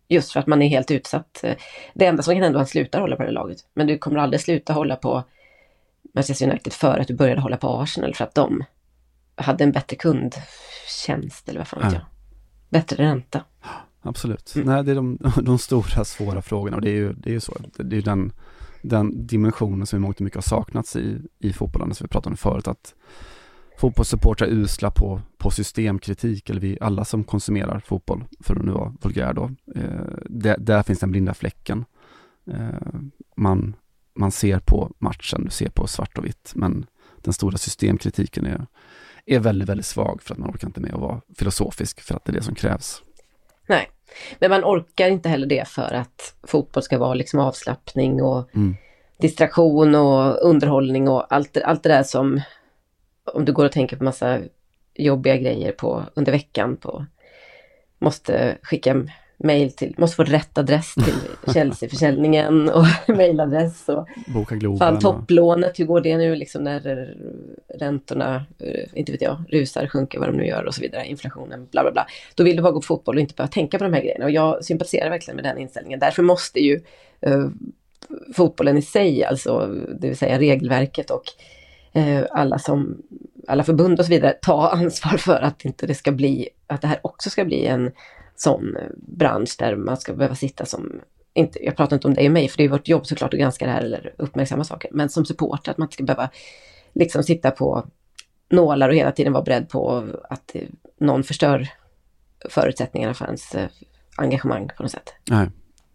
[0.09, 1.45] Just för att man är helt utsatt.
[1.95, 3.59] Det enda som kan hända är att man slutar hålla på det laget.
[3.75, 5.25] Men du kommer aldrig sluta hålla på
[6.15, 8.65] Manchester United för att du började hålla på Arsenal för att de
[9.35, 11.99] hade en bättre kundtjänst eller vad fan vet Ja.
[11.99, 12.07] jag.
[12.69, 13.45] Bättre ränta.
[14.03, 14.55] Absolut.
[14.55, 14.67] Mm.
[14.67, 17.41] Nej, det är de, de stora svåra frågorna och det är ju, det är ju
[17.41, 17.53] så.
[17.77, 18.33] Det är ju den,
[18.83, 22.33] den dimensionen som i mångt och mycket har saknats i, i fotbollen, som vi pratade
[22.33, 22.95] om förut, att
[23.79, 28.73] fotbollssupportrar är usla på, på systemkritik, eller vi alla som konsumerar fotboll, för att nu
[28.73, 31.85] vara vulgär då, eh, där, där finns den blinda fläcken.
[32.47, 33.01] Eh,
[33.37, 33.77] man,
[34.15, 36.87] man ser på matchen, du ser på svart och vitt, men
[37.21, 38.67] den stora systemkritiken är,
[39.27, 42.25] är väldigt, väldigt svag för att man orkar inte med att vara filosofisk, för att
[42.25, 43.03] det är det som krävs.
[43.69, 43.91] Nej,
[44.39, 48.77] men man orkar inte heller det för att fotboll ska vara liksom avslappning och Mm.
[49.19, 52.41] distraktion och underhållning och allt, allt det där som
[53.25, 54.39] om du går och tänker på massa
[54.95, 57.07] jobbiga grejer på under veckan på
[57.99, 59.07] måste skicka
[59.43, 61.15] mejl till, måste få rätt adress till
[61.55, 62.85] Chelsea-försäljningen och
[63.17, 64.79] mejladress och Boka Globen.
[64.79, 67.15] fan topplånet, hur går det nu liksom när
[67.79, 71.69] räntorna, eh, inte vet jag, rusar, sjunker, vad de nu gör och så vidare, inflationen,
[71.71, 72.07] bla bla bla.
[72.35, 74.25] Då vill du bara gå på fotboll och inte behöva tänka på de här grejerna
[74.25, 76.01] och jag sympatiserar verkligen med den inställningen.
[76.01, 76.81] Därför måste ju
[77.21, 77.47] eh,
[78.37, 79.67] fotbollen i sig, alltså
[80.01, 81.25] det vill säga regelverket och
[81.93, 83.03] eh, alla som,
[83.49, 86.89] alla förbund och så vidare, ta ansvar för att inte det ska bli, att det
[86.89, 87.91] här också ska bli en
[88.37, 91.01] sån eh, bransch där man ska behöva sitta som
[91.35, 93.41] inte, jag pratar inte om dig och mig, för det är vårt jobb såklart att
[93.41, 96.31] granska det här eller uppmärksamma saker, men som supporter att man inte ska behöva
[96.93, 97.87] liksom sitta på
[98.51, 100.63] nålar och hela tiden vara beredd på att eh,
[101.01, 101.69] någon förstör
[102.51, 103.69] förutsättningarna för ens eh,
[104.17, 105.15] engagemang på något sätt.
[105.31, 105.51] Nej,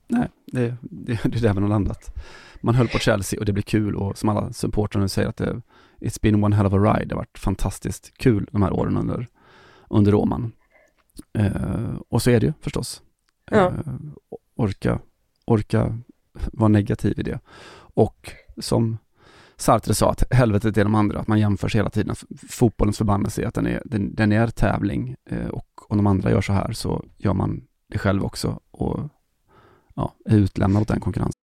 [0.08, 2.16] Nej det, det, det är där man har landat.
[2.62, 5.38] Man höll på Chelsea och det blir kul och som alla supportrar nu säger att
[5.38, 5.62] det,
[6.00, 7.06] it's been one hell of a ride.
[7.06, 9.28] Det har varit fantastiskt kul de här åren under,
[9.90, 10.52] under Roman.
[11.34, 13.02] Eh, och så är det ju förstås.
[13.52, 13.68] Ja.
[13.68, 13.74] Eh,
[14.56, 15.00] orka,
[15.46, 15.98] orka
[16.54, 17.40] vara negativ i det.
[17.94, 18.98] Och som
[19.58, 22.16] Sartre sa, att helvetet är de andra, att man jämför sig hela tiden.
[22.50, 26.32] Fotbollens förbannelse är att den är, den, den är tävling eh, och om de andra
[26.32, 29.00] gör så här så gör man det själv också och
[29.96, 31.42] ja, är utlämnad åt den konkurrensen.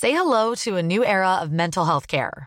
[0.00, 2.46] Say hello to a new era of mental health care.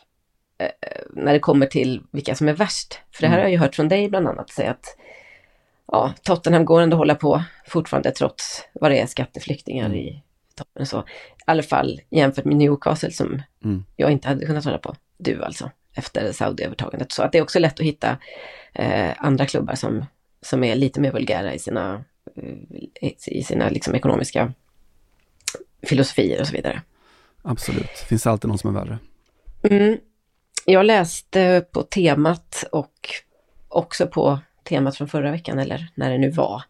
[1.09, 2.99] när det kommer till vilka som är värst.
[3.11, 4.97] För det här har jag ju hört från dig bland annat, säga att
[5.87, 10.23] ja, Tottenham går ändå att hålla på fortfarande trots vad det är skatteflyktingar i
[10.55, 10.99] toppen och så.
[10.99, 11.03] I
[11.45, 13.85] alla fall jämfört med Newcastle som Mm.
[13.95, 14.95] jag inte hade kunnat hålla på.
[15.17, 17.11] Du alltså, efter Saudi-övertagandet.
[17.11, 18.17] Så att det är också lätt att hitta
[18.73, 20.05] eh, andra klubbar som,
[20.41, 22.03] som är lite mer vulgära i sina,
[23.01, 24.53] eh, i sina liksom ekonomiska
[25.83, 26.81] filosofier och så vidare.
[27.41, 28.99] Absolut, finns alltid någon som är värre.
[29.63, 29.97] Mm.
[30.65, 33.09] Jag läste på temat och
[33.67, 36.63] också på temat från förra veckan, eller när det nu var,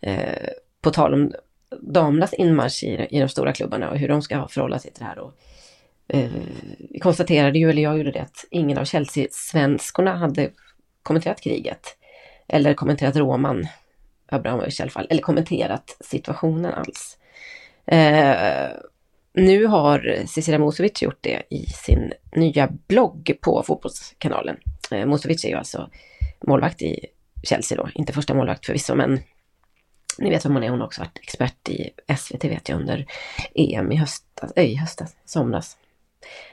[0.00, 0.48] eh,
[0.80, 1.32] på tal om
[1.80, 5.08] damernas inmarsch i, i de stora klubbarna och hur de ska förhålla sig till det
[5.08, 5.18] här.
[5.18, 5.32] Och,
[6.08, 6.30] eh,
[6.90, 10.50] vi konstaterade ju, eller jag gjorde det, att ingen av Chelsea-svenskorna hade
[11.02, 11.96] kommenterat kriget.
[12.48, 13.66] Eller kommenterat Roman
[14.26, 17.18] Abramovic i alla fall, eller kommenterat situationen alls.
[17.86, 18.70] Eh,
[19.38, 24.56] nu har Cecilia Mosovic gjort det i sin nya blogg på Fotbollskanalen.
[24.90, 25.90] Eh, Mosovic är ju alltså
[26.46, 27.06] målvakt i
[27.42, 29.20] Chelsea då, inte första målvakt förvisso, men
[30.18, 33.06] ni vet vem hon är, hon har också varit expert i SVT vet jag under
[33.54, 35.76] EM i höstas, äh, eh, i höstas, somras.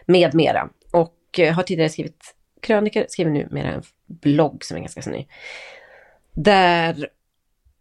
[0.06, 0.70] Med mera.
[0.92, 5.10] Och eh, har tidigare skrivit krönikor, skriver nu mera en blogg som är ganska så
[5.10, 5.28] ny.
[6.34, 7.10] Där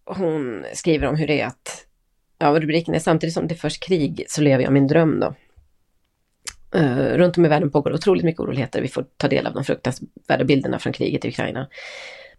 [0.04, 1.86] hon skriver om hur det är att,
[2.44, 5.34] ja rubriken är samtidigt som det förs krig så lever jag min dröm då.
[6.78, 8.82] Uh, runt om i världen pågår otroligt mycket oroligheter.
[8.82, 11.68] Vi får ta del av de fruktansvärda bilderna från kriget i Ukraina.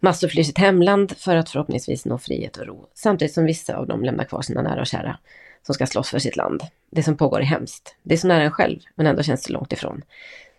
[0.00, 2.88] Massor flyr sitt hemland för att förhoppningsvis nå frihet och ro.
[2.94, 5.18] Samtidigt som vissa av dem lämnar kvar sina nära och kära
[5.62, 6.62] som ska slåss för sitt land.
[6.90, 7.96] Det som pågår är hemskt.
[8.02, 10.02] Det är så nära en själv, men ändå känns det långt ifrån.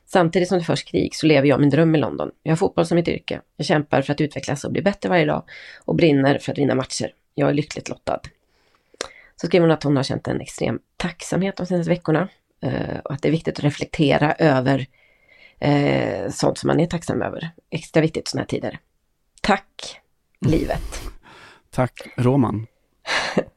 [0.06, 2.32] Samtidigt som det förs krig så lever jag min dröm i London.
[2.44, 3.42] Jag har fotboll som mitt yrke.
[3.58, 5.44] Jag kämpar för att utvecklas och bli bättre varje dag
[5.86, 7.14] och brinner för att vinna matcher.
[7.36, 8.20] Jag är lyckligt lottad.
[9.42, 12.30] Så skriver hon att hon har känt en extrem tacksamhet de senaste veckorna
[12.62, 14.86] eh, och att det är viktigt att reflektera över
[15.60, 17.50] eh, sånt som man är tacksam över.
[17.70, 18.80] Extra viktigt i sådana här tider.
[19.42, 20.00] Tack,
[20.40, 21.02] livet.
[21.72, 22.68] Tack Roman.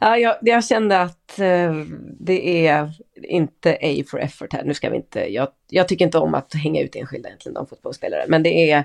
[0.00, 1.74] Ja, jag, jag kände att eh,
[2.20, 4.64] det är inte A for effort här.
[4.64, 7.66] Nu ska vi inte, jag, jag tycker inte om att hänga ut enskilda egentligen, de
[7.66, 8.24] fotbollsspelare.
[8.28, 8.84] Men det är,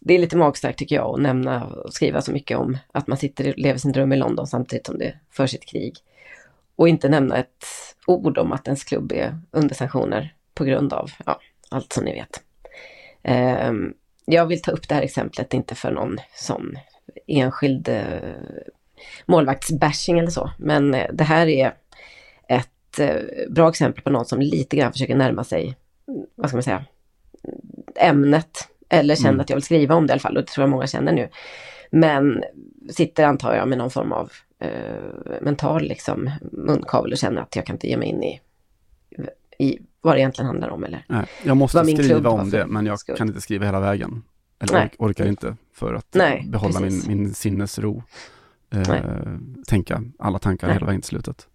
[0.00, 3.18] det är lite magstarkt tycker jag att nämna och skriva så mycket om att man
[3.18, 5.96] sitter och lever sin dröm i London samtidigt som det förs ett krig.
[6.76, 7.64] Och inte nämna ett
[8.06, 12.12] ord om att ens klubb är under sanktioner på grund av ja, allt som ni
[12.12, 12.40] vet.
[13.22, 16.78] Ehm, jag vill ta upp det här exemplet, inte för någon sån
[17.26, 18.04] enskild eh,
[19.26, 21.74] målvaktsbashing eller så, men eh, det här är
[22.48, 23.16] ett eh,
[23.48, 25.76] bra exempel på någon som lite grann försöker närma sig,
[26.08, 26.84] mm, vad ska man säga,
[27.44, 27.60] mm,
[27.96, 28.69] ämnet.
[28.90, 29.40] Eller känner Mm.
[29.40, 31.12] att jag vill skriva om det i alla fall, och det tror jag många känner
[31.12, 31.28] nu.
[31.90, 32.42] Men
[32.90, 34.70] sitter antar jag med någon form av eh,
[35.42, 38.40] mental liksom, munkavel och känner att jag kan inte ge mig in i,
[39.58, 40.84] i vad det egentligen handlar om.
[40.84, 41.04] Eller?
[41.08, 43.16] Nej, jag måste skriva om det, men jag skull.
[43.16, 44.22] kan inte skriva hela vägen.
[44.60, 44.84] Eller Nej.
[44.84, 47.08] ork, orkar inte för att Nej, behålla min, precis.
[47.08, 48.02] min sinnesro.
[48.74, 48.94] Eh,
[49.66, 51.48] tänka alla tankar hela vägen till slutet.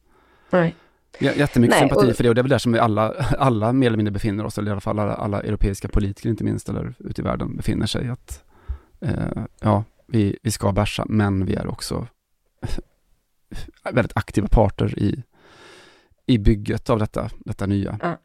[0.50, 0.76] Nej.
[1.20, 3.74] Jättemycket Nej, sympati och- för det och det är väl där som vi alla, alla
[3.74, 6.70] mer eller mindre befinner oss, eller i alla fall alla, alla europeiska politiker inte minst,
[6.70, 8.10] eller ute i världen befinner sig.
[8.10, 8.44] Att,
[9.02, 12.08] eh, ja, vi, vi ska bärsa, men vi är också
[13.92, 15.24] väldigt aktiva parter i,
[16.26, 18.18] i bygget av detta, detta nya, Ja.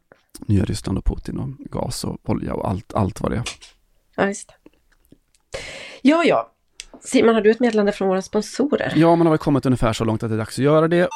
[0.47, 3.43] nya Ryssland och Putin och gas och olja och allt, allt vad det är.
[4.15, 4.35] Ja, det.
[6.01, 6.51] Ja, ja.
[7.03, 8.93] Simon, har du ett meddelande från våra sponsorer?
[8.95, 11.07] Ja, man har väl kommit ungefär så långt att det är dags att göra det.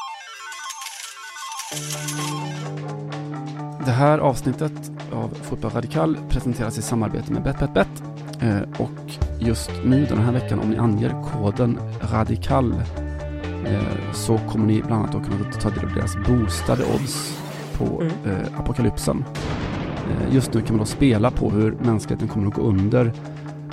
[3.85, 8.03] Det här avsnittet av Fotboll Radikal presenteras i samarbete med BetBetBet.
[8.41, 11.79] Eh, och just nu den här veckan, om ni anger koden
[12.11, 12.71] RADIKAL
[13.65, 17.39] eh, så kommer ni bland annat att kunna ta del av deras boostade odds
[17.77, 18.11] på Mm.
[18.25, 19.25] eh, apokalypsen.
[20.31, 23.13] Just nu kan man då spela på hur mänskligheten kommer att gå under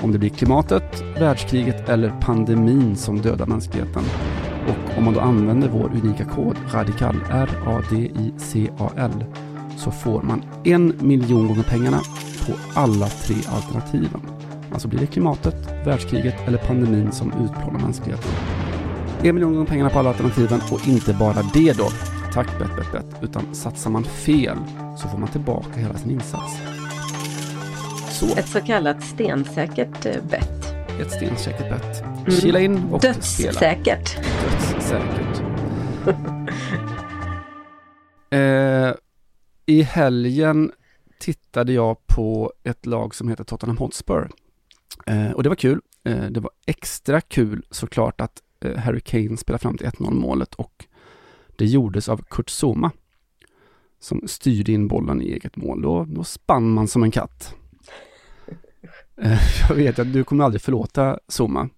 [0.03, 4.03] om det blir klimatet, världskriget eller pandemin som dödar mänskligheten.
[4.69, 9.25] Och om man då använder vår unika kod RADICAL, R-A-D-I-C-A-L,
[9.77, 12.01] så får man en miljon gånger pengarna
[12.47, 14.21] på alla tre alternativen.
[14.73, 18.31] Alltså blir det klimatet, världskriget eller pandemin som utplånar mänskligheten.
[19.23, 21.89] En miljon gånger pengarna på alla alternativen och inte bara det då.
[22.33, 23.23] Tack bet, bet, bet.
[23.23, 24.57] Utan satsar man fel
[24.97, 26.59] så får man tillbaka hela sin insats.
[28.11, 32.03] Så, Ett så kallat stensäkert eh, bett ett stensäkert bet.
[32.03, 32.31] Mm.
[32.31, 33.15] Kila in och spela.
[33.15, 34.17] Dödssäkert.
[34.73, 35.43] Dödssäkert.
[38.31, 38.95] eh,
[39.67, 40.73] I helgen
[41.19, 44.29] tittade jag på ett lag som heter Tottenham Hotspur.
[45.07, 45.81] Eh, och det var kul.
[46.05, 50.55] Eh, det var extra kul såklart att eh, Harry Kane spelade fram till 1-0 målet
[50.55, 50.87] och
[51.57, 52.91] det gjordes av Kurt Zuma
[54.01, 55.83] som styrde in bollen i eget mål.
[55.83, 57.55] Då, då spann man som en katt.
[59.23, 61.69] Eh, jag vet att du kommer aldrig förlåta Zuma.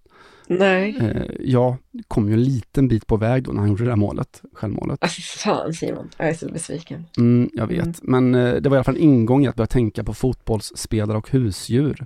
[0.47, 0.97] Nej.
[1.01, 1.75] Eh, jag
[2.07, 4.97] kom ju en liten bit på väg då när han gjorde det där målet, självmålet.
[5.03, 7.05] Alltså fan Simon, jag är så besviken.
[7.17, 8.31] Mm, jag vet, Mm.
[8.31, 11.17] men eh, det var i alla fall en ingång i att börja tänka på fotbollsspelare
[11.17, 12.05] och husdjur.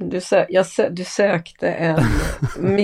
[0.00, 1.98] Du, sö jag sö du sökte en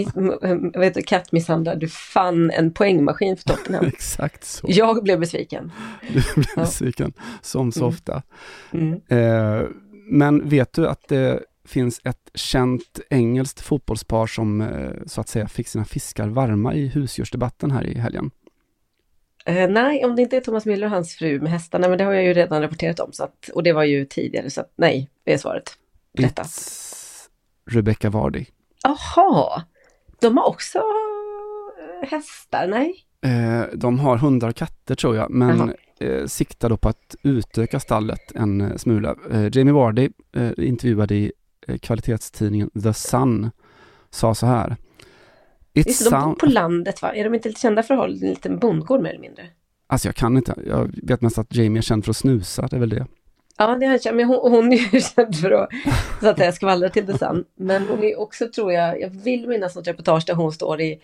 [0.83, 3.85] heter det, kattmisshandlare, du fann en poängmaskin för Tottenham.
[3.95, 4.67] Exakt så.
[4.71, 5.73] Jag blev besviken.
[6.09, 6.63] Du blev Ja.
[6.63, 7.89] besviken, som så Mm.
[7.89, 8.23] ofta.
[8.73, 9.01] Mm.
[9.09, 9.63] Eh,
[10.11, 15.49] men vet du att det finns ett känt engelskt fotbollspar som eh, så att säga
[15.49, 18.31] fick sina fiskar varma i husdjursdebatten här i helgen?
[19.47, 22.05] Eh, nej, om det inte är Thomas Müller och hans fru med hästarna, men det
[22.05, 23.13] har jag ju redan rapporterat om.
[23.13, 25.79] Så att, och det var ju tidigare, så att nej, det är svaret.
[26.13, 26.43] Detta.
[26.43, 27.29] It's
[27.71, 28.45] Rebecca Vardy.
[28.83, 29.63] Jaha,
[30.21, 32.67] de har också eh, hästar?
[32.67, 32.95] Nej?
[33.23, 35.59] Eh, de har hundar och katter tror jag, men
[36.01, 36.11] Jaha.
[36.11, 39.17] eh, siktar då på att utöka stallet en smula.
[39.53, 40.09] Jamie Vardy,
[40.57, 41.33] intervjuad i
[41.81, 43.51] kvalitetstidningen The Sun,
[44.11, 44.77] sa så här.
[45.73, 46.39] It Just det, de sound...
[46.39, 47.15] på landet va?
[47.15, 49.47] Är de inte lite kända för att ha en liten bondgård mer eller mindre?
[49.87, 52.77] Alltså jag kan inte, jag vet mest att Jamie är känd för att snusa, det
[52.77, 53.07] är väl det.
[53.57, 55.69] Ja, det har jag men hon, hon är ju känd för att,
[56.21, 57.45] så att jag skvallra till det sen.
[57.57, 61.01] Men hon är också, tror jag, jag vill minnas något reportage där hon står i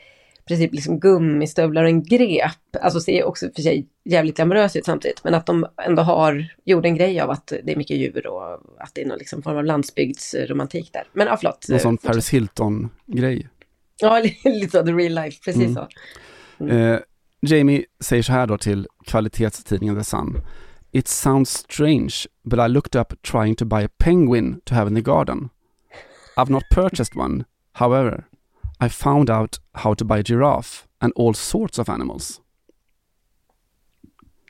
[0.50, 2.52] princip liksom gummistövlar och en grep.
[2.80, 5.24] Alltså ser också för sig jävligt glamorös ut samtidigt.
[5.24, 8.52] Men att de ändå har gjort en grej av att det är mycket djur och
[8.78, 11.02] att det är någon liksom form av landsbygdsromantik där.
[11.12, 11.66] Men ja, förlåt.
[11.68, 13.48] Någon sån Eh, Paris Hilton-grej.
[14.00, 15.74] Ja, lite så, the real life, precis Mm.
[15.74, 15.86] så.
[16.66, 16.98] Eh,
[17.42, 20.40] Jamie säger så här då till kvalitetstidningen The Sun.
[20.92, 24.94] It sounds strange, but I looked up trying to buy a penguin to have in
[24.94, 25.48] the garden.
[26.36, 28.24] I've not purchased one, however.
[28.84, 32.40] I found out how to buy giraffe and all sorts of animals.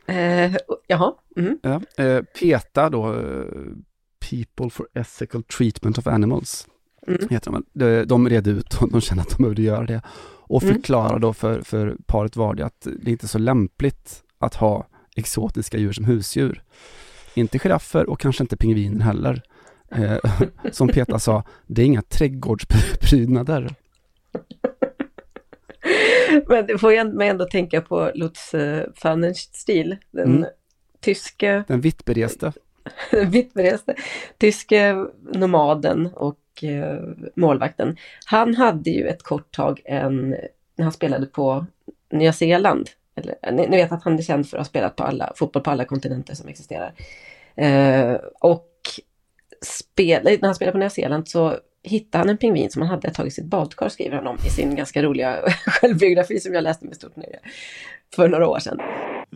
[0.06, 1.12] Eh, jaha.
[1.36, 1.58] Mm.
[1.62, 3.44] Ja, eh, PETA då, eh,
[4.30, 6.66] People for Ethical Treatment of Animals,
[7.06, 7.20] Mm.
[7.30, 7.64] heter de.
[7.72, 10.02] De, de red ut och de kände att de behövde göra det.
[10.42, 10.74] Och Mm.
[10.74, 15.78] förklarade då för, för paret Vardy att det inte är så lämpligt att ha exotiska
[15.78, 16.62] djur som husdjur.
[17.34, 19.42] Inte giraffer och kanske inte pingviner heller.
[19.92, 20.16] Eh,
[20.72, 23.74] som Petra sa, det är inga trädgårdsprydnader.
[26.48, 30.44] Men det får mig ändå tänka på Lutz uh, Pfannenstiel, den Mm.
[31.00, 32.52] tyske Den vittbereste.
[33.26, 33.94] vittbereste
[34.38, 37.00] tyske nomaden och eh,
[37.36, 37.96] målvakten.
[38.26, 40.30] Han hade ju ett kort tag en,
[40.76, 41.66] när han spelade på
[42.12, 42.88] Nya Zeeland.
[43.14, 45.62] Eller, ni, ni vet att han är känd för att ha spelat på alla, fotboll
[45.62, 46.92] på alla kontinenter som existerar.
[47.54, 48.68] Eh, och
[49.62, 53.10] spel, när han spelade på Nya Zeeland så hittade han en pingvin som han hade
[53.10, 56.96] tagit sitt badkar, skriver han om i sin ganska roliga självbiografi som jag läste med
[56.96, 57.38] stort nöje
[58.14, 58.78] för några år sedan.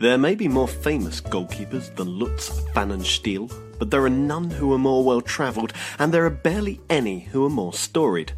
[0.01, 4.79] There may be more famous goalkeepers than Lutz Pfannenstiel, but there are none who are
[4.79, 8.33] more well travelled, and there are barely any who are more storied,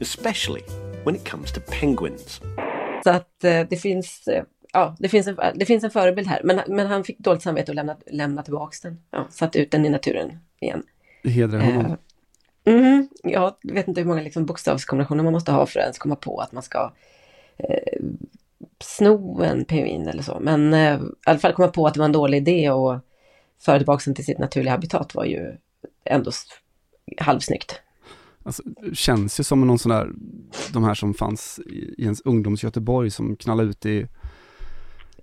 [0.00, 0.62] especially
[1.04, 2.40] when it comes to penguins.
[3.04, 6.40] Så att eh, det finns eh, ja, det finns en, det finns en förebild här.
[6.44, 8.98] Men, men han fick dåligt samvete och lämna, lämna tillbaka den.
[9.10, 10.82] Ja, satt ut den i naturen igen.
[11.22, 11.96] Det hedrar honom.
[12.64, 16.16] Mm, jag vet inte hur många liksom bokstavskombinationer man måste ha för att ens komma
[16.16, 16.92] på att man ska
[17.56, 18.02] eh,
[18.80, 20.38] sno en pingvin eller så.
[20.40, 22.98] Men eh, i alla fall komma på att det var en dålig idé och
[23.60, 25.56] föra tillbaka den till sitt naturliga habitat var ju
[26.04, 26.30] ändå
[27.20, 27.80] halvsnyggt.
[28.44, 30.10] Alltså, det känns ju som någon sån där,
[30.72, 34.06] de här som fanns i, i ens ungdoms Göteborg som knallade ut i,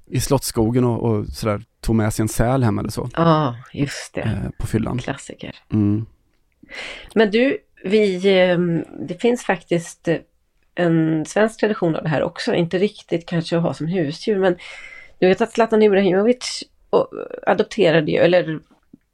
[0.06, 3.56] i Slottsskogen och, och sådär tog med sig en säl hem eller så, Ja, ah,
[3.74, 4.22] just det.
[4.22, 4.98] eh, på fyllan.
[4.98, 5.56] Klassiker.
[5.74, 6.06] Mm.
[7.16, 8.58] Men du, vi, eh,
[9.08, 10.18] det finns faktiskt eh,
[10.76, 12.54] en svensk tradition av det här också.
[12.56, 14.58] Inte riktigt kanske att ha som husdjur, men
[15.20, 17.10] du vet att Zlatan Ibrahimovic och-
[17.48, 18.60] adopterade ju, eller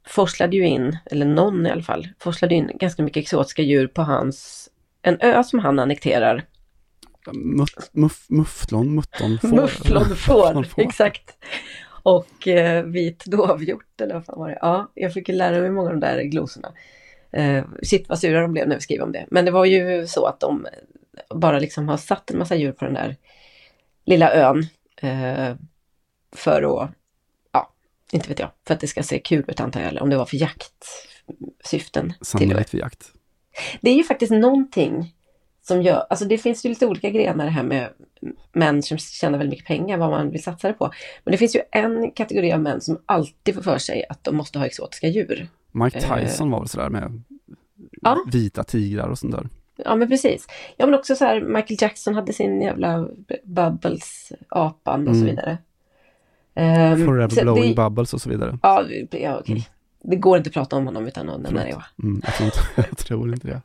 [0.06, 4.02] forslade ju in, eller någon i alla fall, forslade in ganska mycket exotiska djur på
[4.02, 4.68] hans,
[5.02, 6.44] en ö som han annekterar.
[7.32, 9.48] Muff, muff, mufflon, mutton, får.
[9.48, 10.82] Mufflonfår, Mufflonfår.
[10.82, 11.36] exakt.
[12.02, 14.58] Och eh, vit dovhjort eller vad fan var det?
[14.60, 16.72] Ja, jag fick ju lära mig många av de där glosorna.
[17.36, 19.26] Eh, shit vad sura de blev när vi skrev om det.
[19.30, 20.66] Men det var ju så att de
[21.34, 23.16] bara liksom har satt en massa djur på den där
[24.04, 24.66] lilla ön.
[24.96, 25.56] Eh,
[26.32, 26.90] för att,
[27.52, 27.72] ja,
[28.12, 30.16] inte vet jag, för att det ska se kul ut antar jag, eller om det
[30.16, 32.12] var för jaktsyften.
[32.20, 33.12] Sannolikt vid jakt.
[33.80, 35.14] Det är ju faktiskt någonting
[35.62, 37.88] som gör, alltså det finns ju lite olika grenar här med
[38.52, 40.90] män som tjänar väldigt mycket pengar, vad man vill satsa det på.
[41.24, 44.36] Men det finns ju en kategori av män som alltid får för sig att de
[44.36, 45.48] måste ha exotiska djur.
[45.84, 46.16] Mike Eh.
[46.16, 47.22] Tyson var väl sådär med
[48.02, 48.24] Ja.
[48.32, 49.48] vita tigrar och sånt där.
[49.76, 50.46] Ja men precis.
[50.76, 53.08] Ja men också så här, Michael Jackson hade sin jävla
[53.44, 55.26] Bubbles, apan och så Mm.
[55.36, 55.58] vidare.
[56.54, 58.58] Ehm, Forever så blowing det, bubbles och så vidare.
[58.62, 59.52] Ja, ja okej.
[59.52, 59.62] Mm.
[60.02, 61.84] Det går inte att prata om honom utan att nämna va?
[62.02, 62.58] Mm, jag, tror inte,
[62.90, 63.62] jag tror inte det.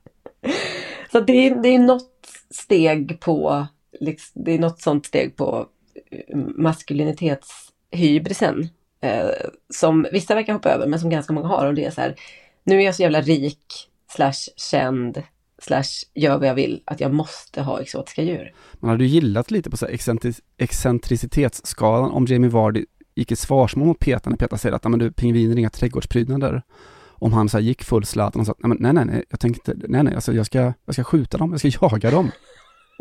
[1.12, 3.68] Så det är, det är något steg på,
[4.00, 5.66] liksom, det är något sånt steg på
[6.12, 8.70] eh, maskulinitetshybrisen.
[9.02, 9.30] Eh,
[9.74, 12.16] som vissa verkar hoppa över men som ganska många har och det är så här,
[12.64, 15.24] nu är jag så jävla rik, slash känd,
[15.62, 15.84] slash
[16.14, 18.54] gör vad jag vill, att jag måste ha exotiska djur.
[18.80, 22.86] Man hade ju gillat lite på så här excentri- excentricitetsskalan om Jamie Vardy
[23.16, 26.62] gick i svarsmål mot Peta när Peta säger att men du, pingviner är inga trädgårdsprydnader.
[27.10, 29.74] Om han så här gick full Zlatan och sa nej, nej, nej, nej, jag tänkte,
[29.88, 32.32] nej, nej, alltså jag ska, jag ska skjuta dem, jag ska jaga dem.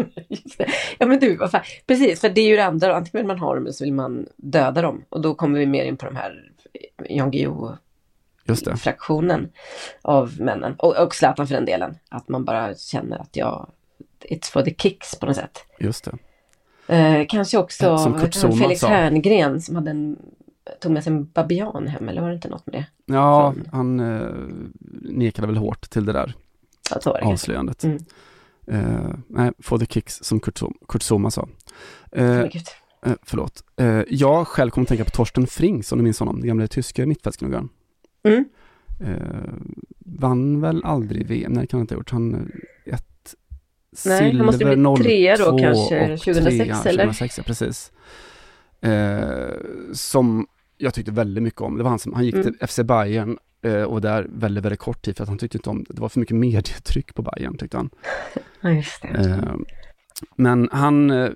[0.99, 1.63] Ja men du, vad fan.
[1.87, 3.93] precis, för det är ju det andra, antingen vill man ha dem eller så vill
[3.93, 5.05] man döda dem.
[5.09, 6.51] Och då kommer vi mer in på de här
[7.09, 7.77] Jan Guillou
[8.77, 9.53] fraktionen
[10.03, 10.75] av männen.
[10.79, 11.95] Och, och Zlatan för den delen.
[12.09, 13.71] Att man bara känner att jag,
[14.31, 15.59] it's for the kicks på något sätt.
[15.79, 16.19] Just det.
[16.97, 18.89] Eh, kanske också Ja, som Kurt Zuma Felix sa.
[18.89, 20.17] Herngren som hade en,
[20.81, 23.15] tog med sig en babian hem, eller var det inte något med det?
[23.15, 24.29] Ja, Från- han eh,
[25.03, 26.35] nekade väl hårt till det där
[26.91, 27.85] Ja, så var det avslöjandet.
[27.85, 27.99] Mm.
[28.71, 31.49] Eh, nej, for the kicks som Kurt, Kurt Zuma sa.
[32.13, 32.49] Eh, eh,
[33.23, 33.65] förlåt.
[33.77, 36.67] Eh, jag själv kommer att tänka på Torsten Frings, om du minns honom, den gamla
[36.67, 37.69] tyska mittfältsknuggaren.
[38.23, 38.45] Mm.
[39.01, 39.53] Eh,
[39.99, 42.11] vann väl aldrig VM, nej det kan han inte ha gjort.
[42.11, 43.35] Han, eh, ett
[44.07, 47.05] Nej, han måste silver bli trea då 02 kanske, och 2006 trea, eller?
[47.05, 47.93] 2006, ja, precis.
[48.81, 49.55] Eh,
[49.93, 50.47] som
[50.77, 51.77] jag tyckte väldigt mycket om.
[51.77, 52.45] Det var han som, han gick Mm.
[52.47, 53.39] till FC Bayern
[53.87, 56.21] och där väldigt, väldigt kort tid för att han tyckte inte om, det var för
[56.21, 57.91] mycket medietryck på Bayern tyckte han.
[58.61, 59.09] Ja, just det.
[59.09, 59.55] Eh,
[60.37, 61.31] men han eh,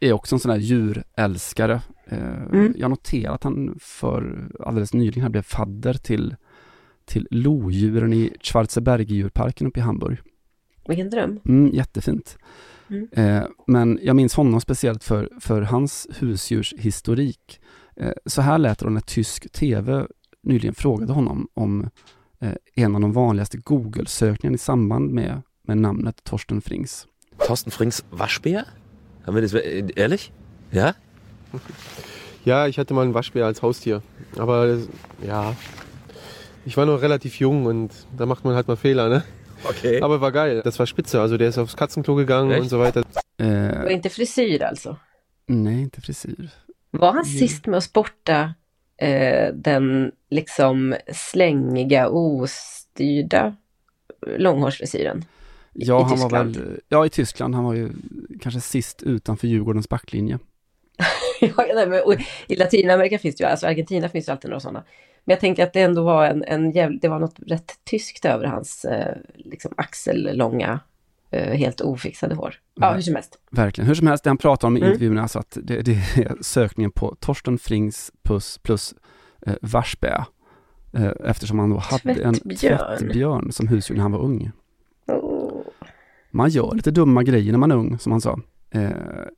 [0.00, 1.80] är också en sån här djurälskare.
[2.06, 2.74] Eh, Mm.
[2.76, 6.36] Jag noterar att han för alldeles nyligen här blev fadder till,
[7.04, 10.18] till lodjuren i Schwarzenberg-djurparken uppe i Hamburg.
[10.88, 11.40] Vilken dröm.
[11.48, 12.38] Mm, jättefint.
[12.90, 13.08] Mm.
[13.12, 17.60] Eh, men jag minns honom speciellt för, för hans husdjurshistorik.
[17.96, 20.06] Eh, så här lät det när tysk tv
[20.42, 21.90] nyligen frågade honom om
[22.40, 27.06] eh, en av de vanligaste Google-sökningarna i samband med, med namnet Torsten Frings.
[27.46, 28.64] Thorsten Frings Waschbär?
[29.26, 30.32] Haben wir das äh, ehrlich?
[30.70, 30.94] Ja?
[32.44, 34.02] Ja, ich hatte mal einen Waschbär als Haustier.
[34.36, 34.88] Aber das-
[35.26, 35.54] ja,
[36.64, 39.22] ich war noch relativ jung und da macht man halt mal Fehler, ne?
[39.64, 40.00] Okay.
[40.02, 40.60] Aber war geil.
[40.64, 41.20] Das war spitze.
[41.20, 42.62] Also der ist aufs Katzenklo gegangen Echt?
[42.62, 43.04] und so weiter.
[43.38, 44.96] Eh, Och inte frisyr alltså.
[45.46, 46.50] nej, inte frisyr.
[46.90, 48.54] Var han sist med att sporta
[49.02, 53.56] eh, den liksom slängiga, ostyrda
[54.36, 55.24] långhårsfrisyren?
[55.72, 56.56] Ja, I han var Tyskland.
[56.56, 57.90] väl, ja i Tyskland, han var ju
[58.40, 60.38] kanske sist utanför Djurgårdens backlinje.
[61.40, 62.14] Ja, nej, men, och
[62.46, 64.84] I Latinamerika finns det ju, alltså Argentina finns det alltid några sådana.
[65.24, 68.24] Men jag tänker att det ändå var en, en jävla, det var något rätt tyskt
[68.24, 70.80] över hans eh, liksom axellånga,
[71.38, 72.54] helt ofixade hår.
[72.74, 73.38] Ja, hur som helst.
[73.50, 73.88] Verkligen.
[73.88, 74.92] Hur som helst, det han pratar om i Mm.
[74.92, 78.94] intervjun är alltså att det, det är sökningen på Torsten Frings plus, plus
[79.46, 80.24] eh, Waschbär.
[80.92, 82.78] Eh, eftersom han då hade en Tvättbjörn.
[82.98, 84.50] tvättbjörn som husdjur när han var ung.
[85.06, 85.62] Oh.
[86.30, 88.40] Man gör lite dumma grejer när man är ung, som han sa.
[88.70, 88.90] Eh,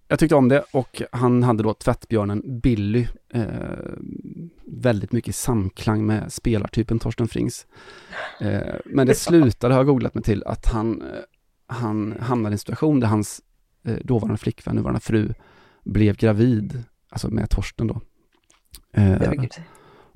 [0.08, 3.42] jag tyckte om det och han hade då tvättbjörnen Billy eh,
[4.66, 7.66] väldigt mycket i samklang med spelartypen Torsten Frings.
[8.40, 11.08] Eh, men det slutade, har jag googlat mig till, att han, eh,
[11.66, 13.42] han hamnade i en situation där hans
[13.84, 15.34] eh, dåvarande flickvän, nuvarande fru,
[15.84, 18.00] blev gravid, alltså med Torsten då.
[18.92, 19.32] Eh,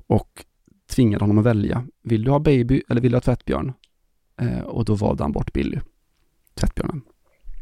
[0.07, 0.45] och
[0.89, 1.87] tvingade honom att välja.
[2.03, 3.73] Vill du ha baby eller vill du ha tvättbjörn?
[4.41, 5.79] Eh, och då valde han bort Billy,
[6.53, 7.01] tvättbjörnen.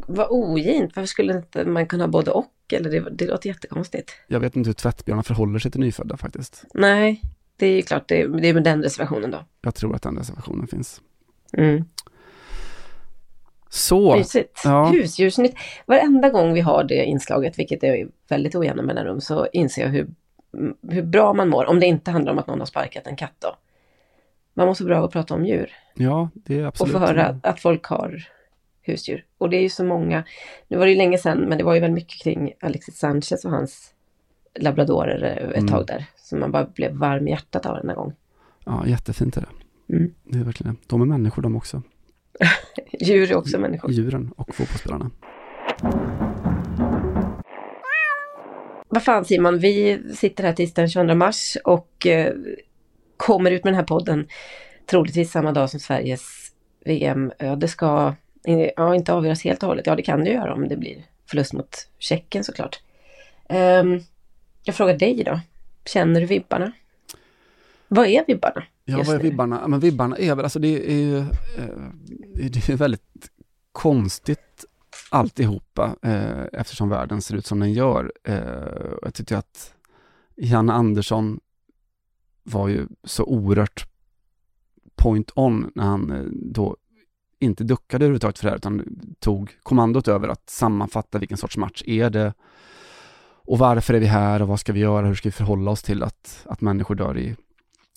[0.08, 2.54] Vad ogint, varför skulle inte man kunna ha både och?
[2.74, 4.12] Eller det, det låter jättekonstigt.
[4.28, 6.66] Jag vet inte hur tvättbjörnar förhåller sig till nyfödda faktiskt.
[6.74, 7.22] Nej,
[7.56, 9.46] det är ju klart, det, det är med den reservationen då.
[9.62, 11.02] Jag tror att den reservationen finns.
[11.54, 11.86] Mm.
[13.78, 14.62] Så, Mysigt.
[14.64, 14.86] ja.
[14.86, 15.56] Husdjursnytt.
[15.86, 20.08] Varenda gång vi har det inslaget, vilket är väldigt ojämna mellanrum, så inser jag hur,
[20.90, 21.66] hur bra man mår.
[21.66, 23.56] Om det inte handlar om att någon har sparkat en katt då.
[24.54, 25.72] Man mår så bra av att prata om djur.
[25.96, 26.94] ja, det är Och absolut.
[26.94, 28.28] få höra att folk har
[28.82, 29.26] husdjur.
[29.38, 30.24] Och det är ju så många.
[30.68, 33.46] Nu var det ju länge sedan, men det var ju väldigt mycket kring Alexis Sanchez
[33.46, 33.94] och hans
[34.60, 35.68] labradorer ett Mm.
[35.68, 36.06] tag där.
[36.18, 38.14] Så man bara blev varm i hjärtat av den här gång.
[38.66, 39.48] Ja, jättefint är det.
[39.96, 40.14] Mm.
[40.24, 40.80] Det är verkligen det.
[40.88, 41.82] De är människor de också.
[43.00, 43.92] Djur är också människor.
[43.92, 45.12] Djuren och fotbollsspelarna.
[48.90, 52.34] Vad fan Simon, vi sitter här tisdagen den 22 mars och eh,
[53.18, 54.28] kommer ut med den här podden
[54.86, 56.52] troligtvis samma dag som Sveriges
[56.86, 58.16] VM-öde ska,
[58.48, 61.04] eh, ja inte avgöras helt och hållet, ja det kan det göra om det blir
[61.30, 62.80] förlust mot Tjeckien såklart.
[63.50, 64.00] Ehm,
[64.64, 65.40] jag frågar dig då,
[65.86, 66.72] känner du vibbarna?
[67.88, 68.64] Vad är vibbarna?
[68.90, 69.68] Ja, vad är vibbarna?
[69.68, 73.30] Men vibbarna är väl, alltså det är ju, eh, det är väldigt
[73.72, 74.66] konstigt
[75.10, 78.14] alltihopa eh, eftersom världen ser ut som den gör.
[78.24, 78.36] Eh,
[79.02, 79.74] jag tyckte att
[80.36, 81.40] Jan Andersson
[82.44, 83.88] var ju så oerhört
[84.96, 86.78] point on när han då
[87.40, 91.84] inte duckade överhuvudtaget för det här utan tog kommandot över att sammanfatta vilken sorts match
[91.86, 92.34] är det
[93.48, 95.84] och varför är vi här och vad ska vi göra, hur ska vi förhålla oss
[95.84, 97.36] till att, att människor dör i,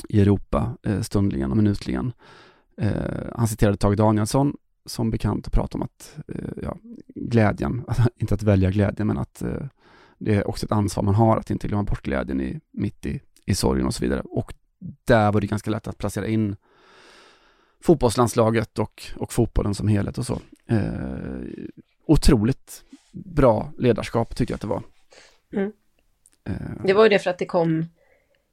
[0.09, 2.13] i Europa eh, stundligen och minutligen.
[2.77, 2.93] Eh,
[3.35, 6.77] han citerade Tage Danielsson som bekant och pratade om att eh, ja,
[7.15, 7.85] glädjen,
[8.17, 9.43] inte att välja glädjen men att
[10.19, 13.21] det är också ett ansvar man har att inte glömma bort glädjen i, mitt i,
[13.47, 14.21] i sorgen och så vidare.
[14.25, 14.55] Och
[15.05, 16.57] där var det ganska lätt att placera in
[17.81, 20.41] fotbollslandslaget och, och fotbollen som helhet och så.
[20.67, 21.41] Eh,
[22.07, 24.83] otroligt bra ledarskap tycker jag att det var.
[25.53, 25.73] Mm.
[26.45, 27.87] Eh, Det var ju det för att det kom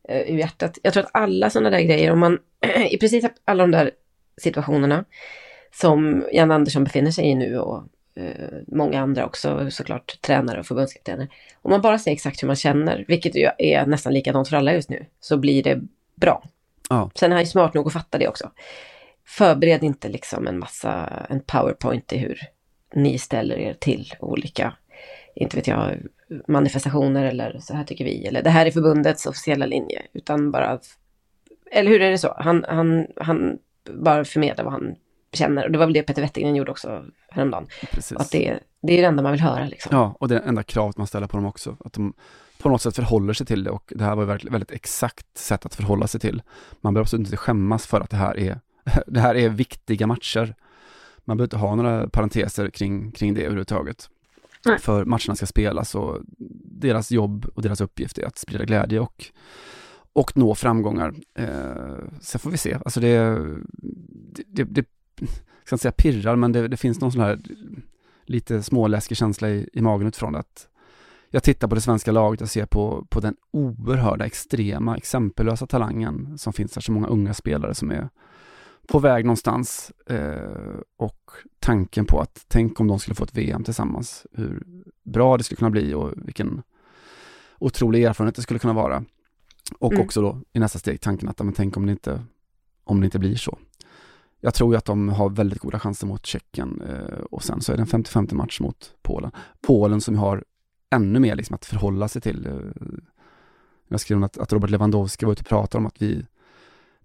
[0.09, 0.77] eh, ur hjärtat.
[0.83, 2.39] Jag tror att alla sådana där grejer, om man
[2.89, 3.91] i precis alla de där
[4.41, 5.05] situationerna
[5.71, 7.83] som Jan Andersson befinner sig i nu och
[8.15, 11.27] eh, många andra också såklart, tränare och förbundskaptener.
[11.61, 14.73] Om man bara säger exakt hur man känner, vilket ju är nästan likadant för alla
[14.73, 15.79] just nu, så blir det
[16.15, 16.43] bra.
[16.89, 17.11] Ja.
[17.15, 18.51] Sen är han ju smart nog att fatta det också.
[19.25, 22.39] Förbered inte liksom en massa, en powerpoint i hur
[22.93, 24.73] ni ställer er till olika,
[25.35, 25.97] inte vet jag,
[26.47, 30.79] manifestationer eller så här tycker vi, eller det här är förbundets officiella linje, utan bara,
[31.71, 32.35] eller hur är det så?
[32.37, 33.57] Han, han, han
[33.93, 34.95] bara förmedlar vad han
[35.33, 37.67] känner, och det var väl det Peter Wettergren gjorde också häromdagen.
[37.91, 38.17] Precis.
[38.17, 39.89] Att det, det är det enda man vill höra liksom.
[39.95, 41.77] Ja, och det är det enda kravet man ställer på dem också.
[41.85, 42.13] Att de
[42.57, 45.65] på något sätt förhåller sig till det och det här var verkligen väldigt exakt sätt
[45.65, 46.41] att förhålla sig till.
[46.81, 48.59] Man behöver absolut inte skämmas för att det här är,
[49.07, 50.55] det här är viktiga matcher.
[51.25, 54.09] Man behöver inte ha några parenteser kring, kring det överhuvudtaget.
[54.65, 54.79] Nej.
[54.79, 56.21] För matcherna ska spelas och
[56.81, 59.25] deras jobb och deras uppgift är att sprida glädje och,
[60.13, 61.13] och nå framgångar.
[61.35, 63.39] Eh, sen får vi se, alltså det,
[64.47, 64.85] det, det,
[65.19, 65.29] jag
[65.65, 67.39] ska inte säga pirrar, men det, det finns någon sån här
[68.25, 70.67] lite småläskig känsla i, i magen utifrån att
[71.29, 76.37] jag tittar på det svenska laget och ser på, på den oerhörda, extrema, exempellösa talangen
[76.37, 78.09] som finns här, så många unga spelare som är
[78.87, 83.63] på väg någonstans eh, och tanken på att tänk om de skulle få ett VM
[83.63, 84.63] tillsammans, hur
[85.03, 86.61] bra det skulle kunna bli och vilken
[87.59, 89.03] otrolig erfarenhet det skulle kunna vara.
[89.79, 90.05] Och Mm.
[90.05, 92.23] också då i nästa steg tanken att, men tänk om det inte,
[92.83, 93.57] om det inte blir så.
[94.39, 97.73] Jag tror ju att de har väldigt goda chanser mot Tjeckien eh, och sen så
[97.73, 99.31] är det en 50-50 match mot Polen.
[99.61, 100.43] Polen som har
[100.89, 102.45] ännu mer liksom att förhålla sig till.
[102.45, 102.53] Eh,
[103.87, 106.25] jag skrev att, att Robert Lewandowski var ute och pratade om att vi,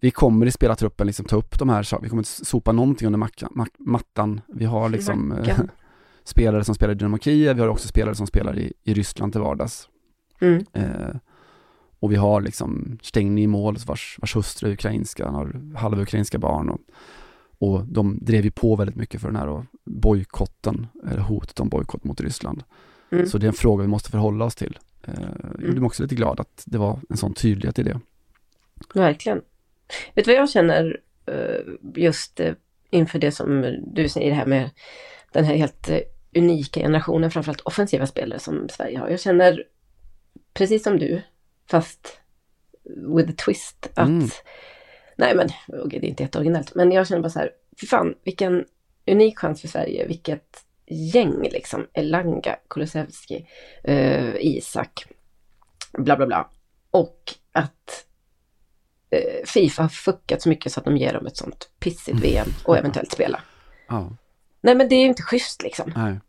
[0.03, 2.05] vi kommer i spelartruppen liksom ta upp de här sakerna.
[2.05, 4.41] Vi kommer inte sopa någonting under macka, mack, mattan.
[4.49, 5.71] Vi har liksom eh, Mackan.
[6.25, 9.33] spelare som spelar i Dynamo Kiev, vi har också spelare som spelar i, i Ryssland
[9.33, 9.89] till vardags.
[10.41, 10.65] Mm.
[10.73, 11.17] Eh,
[12.01, 16.39] och vi har liksom Stengny i mål vars, vars hustru är ukrainska, han har halvukrainska
[16.39, 16.81] barn och,
[17.59, 22.05] och de drev ju på väldigt mycket för den här bojkotten, eller hotet om bojkott
[22.05, 22.65] mot Ryssland.
[23.11, 23.27] Mm.
[23.27, 24.79] Så det är en fråga vi måste förhålla oss till.
[25.03, 25.15] Eh,
[25.59, 28.01] jag gjorde mig också lite glad att det var en sån tydlighet i det.
[28.95, 29.41] Verkligen.
[30.15, 31.61] Vet du vad jag känner eh,
[31.95, 32.55] just eh,
[32.91, 34.71] inför det som du säger här med
[35.33, 36.01] den här helt eh,
[36.37, 39.09] unika generationen, framförallt offensiva spelare som Sverige har.
[39.09, 39.65] Jag känner
[40.55, 41.23] precis som du,
[41.71, 42.21] fast
[43.17, 44.29] with a twist, att Mm.
[45.17, 48.15] nej men, okej, det är inte jätteoriginellt, men jag känner bara så här, fy fan,
[48.25, 48.65] vilken
[49.07, 53.47] unik chans för Sverige, vilket gäng liksom, Elanga, Kulusevski,
[53.85, 55.05] eh, Isak,
[55.93, 56.51] bla bla bla.
[56.91, 58.07] Och att
[59.47, 62.79] Fifa har fuckat så mycket så att de ger dem ett sånt pissigt VM och
[62.79, 63.41] eventuellt spela.
[63.89, 64.17] Ja,
[64.61, 65.93] Nej men det är ju inte schysst liksom.
[65.97, 66.21] nej.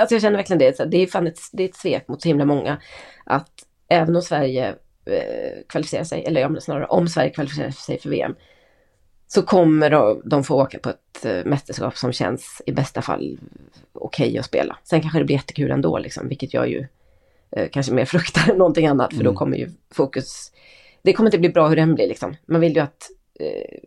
[0.00, 0.90] Alltså jag känner verkligen det.
[0.90, 2.80] Det är fan ett, det är ett svek mot så himla många.
[3.24, 3.50] Att
[3.88, 4.68] även om Sverige
[5.06, 8.34] eh, kvalificerar sig, eller ja, snarare om Sverige kvalificerar sig för VM,
[9.26, 13.38] så kommer de, de få åka på ett eh, mästerskap som känns i bästa fall
[13.92, 14.78] okej att spela.
[14.84, 16.86] Sen kanske det blir jättekul ändå, liksom, vilket jag ju
[17.50, 19.36] eh, kanske mer fruktar än någonting annat, för då Mm.
[19.36, 20.52] kommer ju fokus...
[21.02, 22.36] Det kommer inte bli bra hur det än blir liksom.
[22.46, 23.78] Man vill ju att, eh,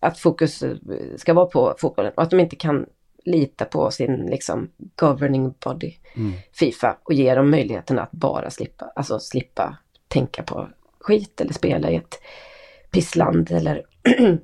[0.00, 0.76] att fokus eh,
[1.16, 2.86] ska vara på fotbollen och att de inte kan
[3.24, 6.32] lita på sin liksom governing body, Mm.
[6.52, 9.76] Fifa, och ge dem möjligheten att bara slippa, alltså slippa
[10.08, 10.68] tänka på
[11.00, 12.20] skit eller spela i ett
[12.90, 13.82] pissland eller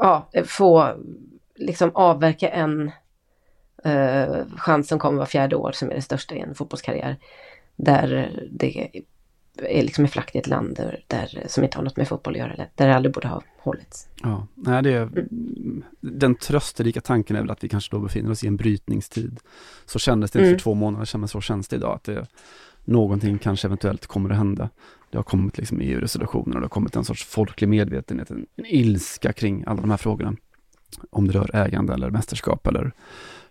[0.00, 0.94] ja, få
[1.54, 2.90] liksom avverka en
[3.84, 7.16] eh, chans som kommer var fjärde år som är det största i en fotbollskarriär.
[7.76, 8.90] Där det
[9.62, 12.34] är liksom i flakt i ett land där, där, som inte har något med fotboll
[12.34, 14.08] att göra, eller där det aldrig borde ha hållits.
[14.22, 15.26] Ja, nej, det är,
[16.00, 19.40] den trösterika tanken är väl att vi kanske då befinner oss i en brytningstid.
[19.86, 20.58] Så kändes det inte Mm.
[20.58, 21.94] för två månader sedan, men så känns det idag.
[21.94, 22.26] Att det,
[22.84, 24.70] någonting kanske eventuellt kommer att hända.
[25.10, 28.66] Det har kommit liksom EU-resolutioner och det har kommit en sorts folklig medvetenhet, en, en
[28.66, 30.36] ilska kring alla de här frågorna.
[31.10, 32.92] Om det rör ägande eller mästerskap eller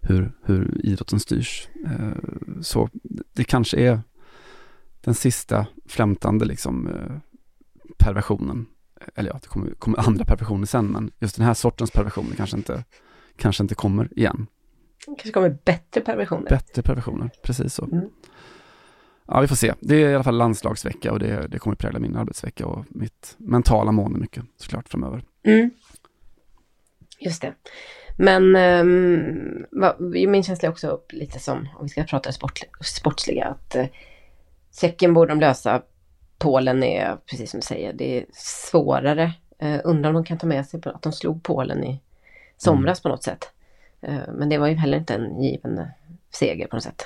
[0.02, 1.68] hur, hur idrotten styrs.
[1.86, 2.90] Eh, så
[3.34, 4.00] det kanske är
[5.02, 7.18] den sista flämtande liksom eh,
[7.98, 8.66] perversionen.
[9.16, 12.58] Eller ja, det kommer, kommer andra perversioner sen, men just den här sortens perversioner kanske
[12.58, 12.84] inte,
[13.36, 14.48] kanske inte kommer igen.
[15.06, 16.50] kanske kommer bättre perversioner.
[16.50, 17.86] Bättre perversioner, precis så.
[17.86, 18.10] Mm.
[19.28, 19.74] Ja, vi får se.
[19.80, 23.36] Det är i alla fall landslagsvecka och det, det kommer prägla min arbetsvecka och mitt
[23.38, 25.24] mentala mående mycket såklart framöver.
[25.44, 25.70] Mm.
[27.20, 27.54] Just det.
[28.18, 33.46] Men um, va, min känsla är också lite som, om vi ska prata sport, sportsliga,
[33.46, 33.86] att uh,
[34.82, 35.82] Tjeckien borde de lösa.
[36.38, 39.34] Polen är, precis som du säger, det är svårare.
[39.64, 42.02] Uh, undrar om de kan ta med sig på att de slog Polen i
[42.58, 43.50] somras på något sätt.
[44.08, 45.86] Uh, men det var ju heller inte en given eh,
[46.30, 47.06] seger på något sätt.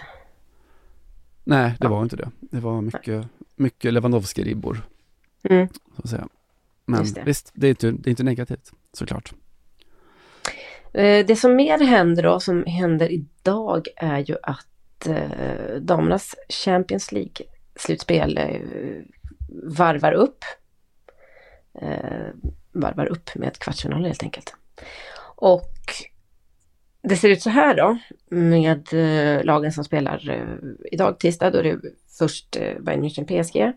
[1.44, 2.32] Nej, det var inte det.
[2.40, 4.82] Det var mycket, mycket Lewandowski-ribbor,
[5.44, 5.68] Mm.
[5.96, 6.28] så att säga.
[6.86, 7.24] Men det.
[7.26, 9.34] visst, det är, inte, det är inte negativt, såklart.
[10.92, 15.08] Det som mer händer då, som händer idag, är ju att
[15.80, 17.57] damernas Champions League-slutspel
[18.38, 18.62] eh,
[19.64, 20.46] varvar upp.
[21.82, 22.28] Eh,
[22.72, 24.56] varvar upp med kvartsfinaler helt enkelt.
[25.36, 25.74] Och
[27.02, 27.98] det ser ut så här då,
[28.30, 30.48] med eh, lagen som spelar
[30.92, 31.80] idag tisdag, då är det
[32.20, 33.74] först Bayern München PSG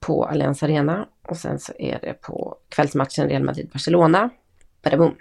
[0.00, 4.30] på Allianz Arena och sen så är det på kvällsmatchen Real Madrid-Barcelona.
[4.82, 5.14] Badabum!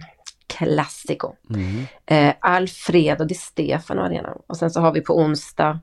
[0.47, 1.34] Classico.
[1.49, 1.86] Mm.
[2.05, 4.38] Eh, Alfredo Di Stefano Arena.
[4.47, 5.80] Och sen så har vi på onsdag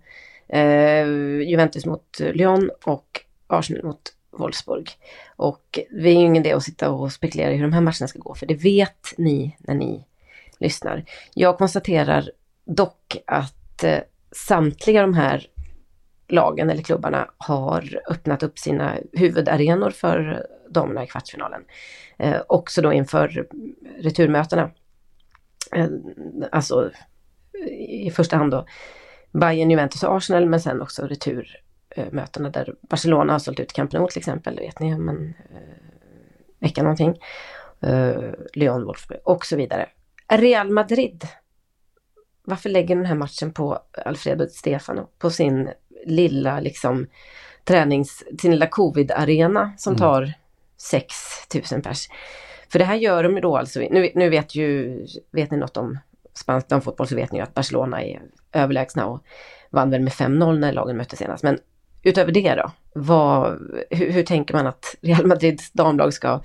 [0.54, 1.06] eh,
[1.48, 4.90] Juventus mot Lyon och Arsenal mot Wolfsburg.
[5.36, 8.08] Och det är ju ingen idé att sitta och spekulera i hur de här matcherna
[8.08, 10.04] ska gå, för det vet ni när ni
[10.58, 11.04] lyssnar.
[11.34, 12.30] Jag konstaterar
[12.64, 13.98] dock att eh,
[14.32, 15.46] samtliga de här
[16.28, 21.64] lagen eller klubbarna har öppnat upp sina huvudarenor för damerna i kvartsfinalen.
[22.18, 23.46] Eh, också då inför
[23.98, 24.70] returmötena.
[25.72, 25.88] Eh,
[26.52, 26.90] alltså
[27.78, 28.66] i första hand då
[29.34, 34.08] Bayern, Juventus och Arsenal men sen också returmötena där Barcelona har sålt ut Camp Nou
[34.08, 35.58] till exempel, vet ni, men eh,
[36.58, 37.18] vecka någonting.
[37.80, 39.88] Eh, Lyon, Wolfsburg och så vidare.
[40.28, 41.24] Real Madrid.
[42.44, 45.70] Varför lägger den här matchen på Alfredo Stefano på sin
[46.06, 47.06] lilla liksom
[47.64, 49.98] tränings, sin lilla covid-arena som Mm.
[50.00, 50.32] tar
[50.76, 52.08] 6000 pers.
[52.68, 54.98] För det här gör de ju då alltså, nu, nu vet ju,
[55.30, 55.98] vet ni något om
[56.34, 58.22] spansk damfotboll så vet ni ju att Barcelona är
[58.54, 59.24] överlägsna och
[59.70, 61.42] vann väl med 5-0 när lagen möttes senast.
[61.42, 61.58] Men
[62.02, 63.58] utöver det då, vad,
[63.90, 66.40] hur, hur tänker man att Real Madrids damlag ska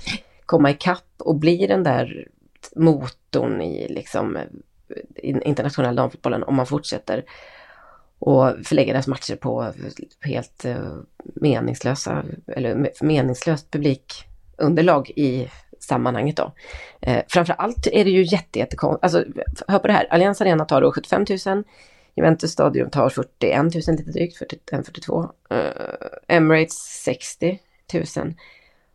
[0.46, 2.28] komma ikapp och bli den där
[2.76, 4.44] motorn i liksom eh,
[5.24, 7.24] internationell damfotbollen om man fortsätter
[8.20, 9.74] och förlägga deras matcher på
[10.22, 15.50] helt eh, meningslösa eller meningslöst publikunderlag i
[15.80, 16.54] sammanhanget då.
[17.02, 19.24] Eh, framförallt är det ju jättejättekonstigt, alltså
[19.68, 21.64] hör på det här, Allianz Arena tar då 75 000,
[22.16, 25.58] Juventus Stadium tar 41 000 lite drygt, 41, 42, eh,
[26.28, 27.60] Emirates 60
[27.94, 28.34] 000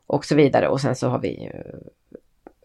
[0.06, 1.60] och så vidare och sen så har vi eh,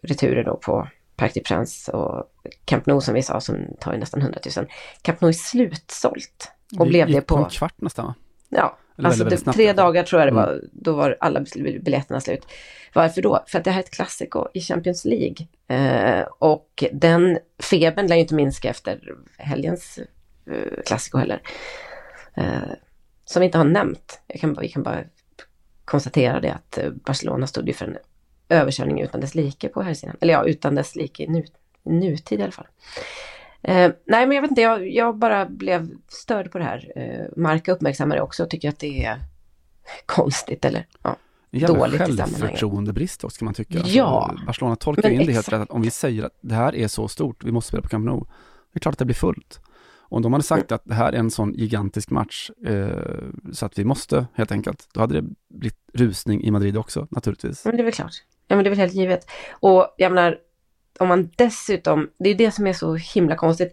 [0.02, 2.24] returer då på Parc des Princes och
[2.64, 4.66] Camp Nou som vi sa som tar ju nästan 100 000.
[5.02, 6.52] Camp Nou är slutsålt.
[6.78, 7.44] Och Det blev det på på...
[7.44, 8.14] en kvart nästan va?
[8.48, 10.52] Ja, Eller alltså väldigt, väldigt tre dagar tror jag det var.
[10.52, 10.64] Mm.
[10.72, 12.46] Då var alla biljetterna slut.
[12.92, 13.44] Varför då?
[13.46, 15.46] För att det här är ett klassiko i Champions League.
[15.68, 19.98] Eh, och den febern lär ju inte minska efter helgens
[20.46, 21.42] eh, klassiko heller.
[22.34, 22.72] Eh,
[23.24, 24.20] som vi inte har nämnt.
[24.26, 25.04] Jag kan, vi kan bara
[25.84, 27.96] konstatera det att eh, Barcelona stod ju för en
[28.48, 30.16] överkörning utan dess like på här sidan.
[30.20, 31.44] Eller ja, utan dess like i nu,
[31.82, 32.66] nutid i alla fall.
[33.62, 36.92] Eh, nej, men jag vet inte, jag, jag bara blev störd på det här.
[36.96, 39.18] Eh, Marka uppmärksammar det också och tycker att det är
[40.06, 41.16] konstigt eller ja,
[41.50, 43.78] jävla dåligt i självförtroendebrist också kan man tycka.
[43.84, 44.28] Ja.
[44.30, 45.60] Alltså, Barcelona tolkar in det helt rätt.
[45.60, 48.06] Att om vi säger att det här är så stort, vi måste spela på Camp
[48.06, 48.24] Nou.
[48.72, 49.60] Det är klart att det blir fullt.
[50.10, 52.88] Om de hade sagt att det här är en sån gigantisk match eh,
[53.52, 57.64] så att vi måste helt enkelt, då hade det blivit rusning i Madrid också naturligtvis.
[57.64, 58.12] Men det är väl klart.
[58.48, 59.30] Ja men det är väl helt givet.
[59.50, 60.38] Och jag menar,
[60.98, 63.72] om man dessutom, det är det som är så himla konstigt.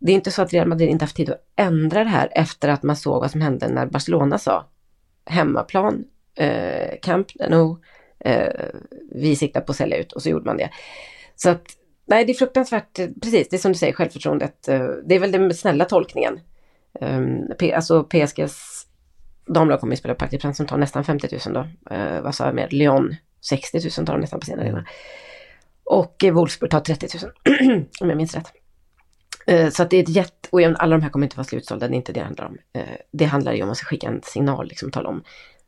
[0.00, 2.68] Det är inte så att Real Madrid inte haft tid att ändra det här efter
[2.68, 4.66] att man såg vad som hände när Barcelona sa
[5.26, 6.04] hemmaplan,
[6.34, 7.76] eh, Camp Nou,
[8.18, 8.52] eh,
[9.10, 10.70] vi siktar på att sälja ut och så gjorde man det.
[11.36, 11.75] Så att,
[12.06, 14.68] nej det är fruktansvärt, eh, precis, det är som du säger, självförtroendet.
[14.68, 16.40] Eh, det är väl den snälla tolkningen.
[17.00, 17.42] Ehm,
[17.74, 18.86] alltså PSGs
[19.46, 21.94] damlag kommer ju spela Parc des som tar nästan 50 000 då.
[21.94, 22.68] Eh, vad sa jag mer?
[22.70, 23.16] Lyon
[23.48, 24.86] 60 000 tar de nästan på sin arena.
[25.84, 28.52] Och Wolfsburg tar 30 000 om jag minns rätt.
[29.72, 30.48] Så att det är ett jätte...
[30.50, 32.56] Och alla de här kommer inte vara slutsålda, det är inte det det handlar om.
[33.12, 35.22] Det handlar ju om att skicka en signal, liksom tala om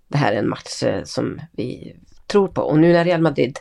[0.09, 2.63] det här är en match som vi tror på.
[2.63, 3.59] Och nu när Real Madrid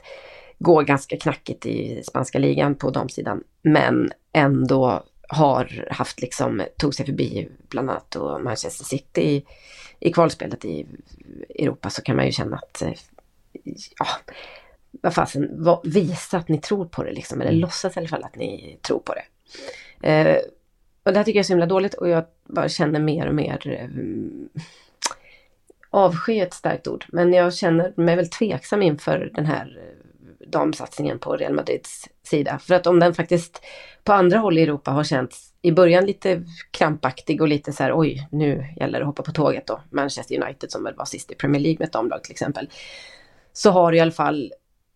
[0.59, 7.05] går ganska knackigt i spanska ligan på damsidan, men ändå har haft liksom, tog sig
[7.05, 9.45] förbi bland annat då Manchester City i,
[9.99, 10.85] i kvalspelet i
[11.59, 12.91] Europa så kan man ju känna att, eh,
[13.99, 14.05] ja,
[14.91, 18.23] vad fasen, vad- visa att ni tror på det liksom, eller låtsas i alla fall
[18.23, 19.23] att ni tror på det.
[20.09, 20.37] Eh,
[21.03, 23.35] och det här tycker jag är så himla dåligt och jag bara känner mer och
[23.35, 23.87] mer eh,
[25.89, 29.96] avsky är ett starkt ord, men jag känner mig väl tveksam inför den här eh,
[30.51, 32.59] damsatsningen på Real Madrids sida.
[32.59, 33.61] För att om den faktiskt
[34.03, 37.99] på andra håll i Europa har känts i början lite krampaktig och lite så här
[37.99, 39.81] oj, nu gäller det att hoppa på tåget då.
[39.89, 42.69] Manchester United som väl var sist i Premier League med ett damlag till exempel.
[43.53, 44.53] Så har det i alla fall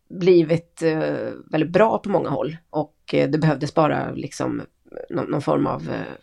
[0.09, 4.61] blivit eh, väldigt bra på många håll och eh, det behövdes bara liksom
[5.09, 6.13] någon, någon form av eh,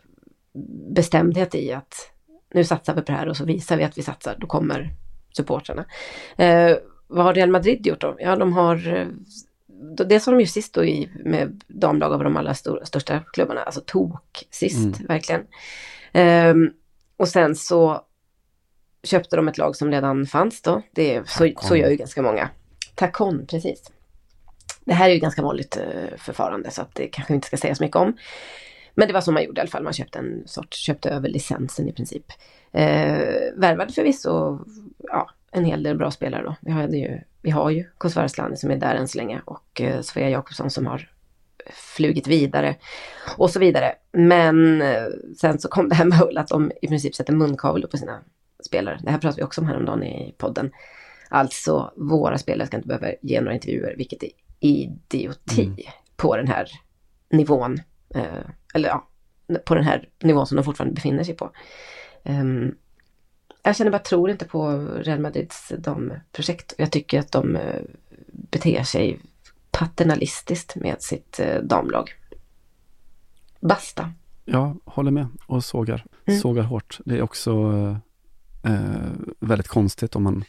[0.94, 2.12] bestämdhet i att
[2.54, 4.94] nu satsar vi på det här och så visar vi att vi satsar, då kommer
[5.36, 5.84] supportrarna.
[6.36, 6.76] Eh,
[7.08, 8.16] vad har Real Madrid gjort då?
[8.18, 9.06] Ja, de har eh,
[10.06, 13.62] Dels har de ju sist då i, med damlag av de allra stor, största klubbarna,
[13.62, 14.76] alltså tok sist,
[15.08, 15.46] verkligen.
[16.12, 16.70] Ehm,
[17.16, 18.00] och sen så
[19.02, 20.82] köpte de ett lag som redan fanns då.
[20.92, 22.50] Det, är- så, så gör ju ganska många.
[22.94, 23.90] Tacon, precis.
[24.84, 27.74] Det här är ju ganska vanligt eh, förfarande så att det kanske inte ska säga
[27.74, 28.16] så mycket om.
[28.94, 29.82] Men det var så man gjorde i alla fall.
[29.82, 32.24] Man köpte en sorts, köpte över licensen i princip.
[32.72, 33.18] Eh,
[33.56, 34.58] värvade förvisso
[34.98, 36.56] ja, en hel del bra spelare då.
[36.60, 39.80] Vi, hade ju, vi har ju Kosovare Asllani som är där än så länge och
[39.80, 41.10] eh, Sofia Jakobsson som har
[41.70, 42.76] flugit vidare
[43.36, 43.94] och så vidare.
[44.12, 45.06] Men eh,
[45.40, 48.20] sen så kom det här med Hull att de i princip sätter munkavel på sina
[48.66, 49.00] spelare.
[49.02, 50.70] Det här pratade vi också om häromdagen i podden.
[51.28, 54.30] Alltså våra spelare ska inte behöva ge några intervjuer, vilket är
[54.60, 56.68] idioti på den här
[57.30, 57.80] nivån.
[58.14, 59.08] Eh, eller ja,
[59.64, 61.50] på den här nivån som de fortfarande befinner sig på.
[62.24, 62.74] Ehm,
[63.68, 64.70] jag känner bara tror inte på
[65.02, 66.74] Real Madrids damprojekt.
[66.78, 67.80] Jag tycker att de eh,
[68.30, 69.20] beter sig
[69.70, 72.10] paternalistiskt med sitt eh, damlag.
[73.60, 74.12] Basta.
[74.44, 76.40] Ja, håller med och sågar, Mm.
[76.40, 77.00] sågar hårt.
[77.04, 77.52] Det är också
[78.64, 79.10] eh,
[79.40, 80.44] väldigt konstigt om man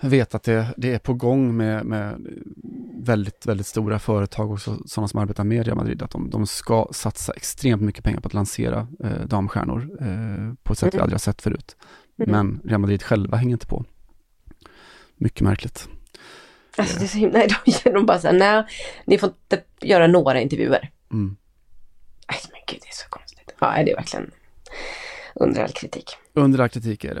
[0.00, 2.26] vet att det, det är på gång med, med
[3.04, 6.46] väldigt, väldigt stora företag och så, sådana som arbetar med Real Madrid, att de, de
[6.46, 10.96] ska satsa extremt mycket pengar på att lansera eh, damstjärnor eh, på ett sätt vi
[10.96, 11.02] Mm.
[11.02, 11.76] aldrig har sett förut.
[12.18, 12.30] Mm.
[12.30, 13.84] Men Real Madrid själva hänger inte på.
[15.16, 15.88] Mycket märkligt.
[16.76, 17.48] Alltså det är så himla, nej,
[17.84, 18.64] de, de bara såhär, nej,
[19.04, 20.90] ni får inte göra några intervjuer.
[21.12, 21.36] Mm.
[22.30, 23.54] Nej men gud, det är så konstigt.
[23.60, 24.30] Ja, det är verkligen
[25.34, 26.10] under all kritik.
[26.34, 27.20] Under all kritik är det.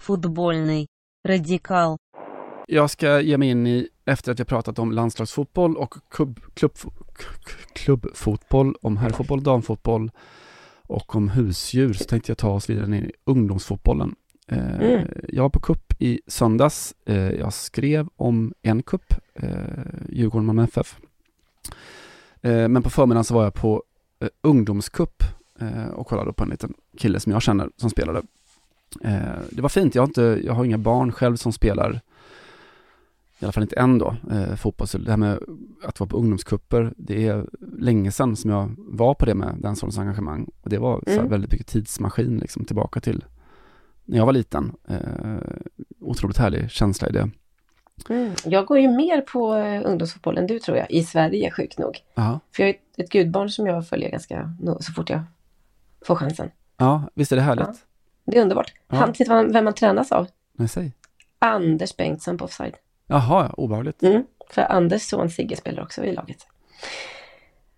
[0.00, 0.86] Fotbollny.
[1.28, 1.96] Radikal.
[2.66, 6.72] Jag ska ge mig in i, efter att jag pratat om landslagsfotboll och klubb, klubb,
[7.72, 10.10] klubbfotboll, om herrfotboll, damfotboll
[10.86, 14.14] och om husdjur, så tänkte jag ta oss vidare ner i ungdomsfotbollen.
[14.46, 15.08] Eh, mm.
[15.28, 16.94] Jag var på kupp i söndags.
[17.06, 19.50] Eh, jag skrev om en kupp, eh,
[20.08, 20.96] Djurgården med FF.
[22.42, 23.82] Men på förmiddagen så var jag på
[24.42, 25.22] ungdomskupp
[25.92, 28.22] och kollade på en liten kille som jag känner som spelade
[29.04, 29.20] Eh,
[29.50, 32.00] Det var fint, jag har, inte, jag har inga barn själv som spelar
[33.38, 34.88] i alla fall inte än då, eh, fotboll.
[34.88, 35.38] Så det här med
[35.84, 37.46] att vara på ungdomskupper, det är
[37.78, 40.50] länge sedan som jag var på det med den sortens engagemang.
[40.60, 41.28] Och det var Mm.
[41.28, 43.24] väldigt mycket tidsmaskin liksom tillbaka till
[44.04, 44.72] när jag var liten.
[44.88, 44.98] Eh,
[46.00, 47.30] otroligt härlig känsla i det.
[48.08, 48.32] Mm.
[48.44, 51.98] Jag går ju mer på eh, ungdomsfotboll än du tror jag, i Sverige sjukt nog.
[52.14, 55.20] Ja, För jag är ett, ett gudbarn som jag följer ganska så fort jag
[56.06, 56.50] får chansen.
[56.76, 57.66] ja visst är det härligt?
[57.66, 57.74] Ja.
[58.30, 58.72] Det är underbart.
[58.88, 58.96] Ja.
[58.96, 60.26] Han, vet man vem man tränas av?
[60.52, 60.92] Nej, säg.
[61.38, 62.74] Anders Bengtsson på Offside.
[63.06, 64.02] Jaha, ja, obehagligt.
[64.02, 64.24] Mm.
[64.50, 66.46] För Anders son Sigge spelar också i laget.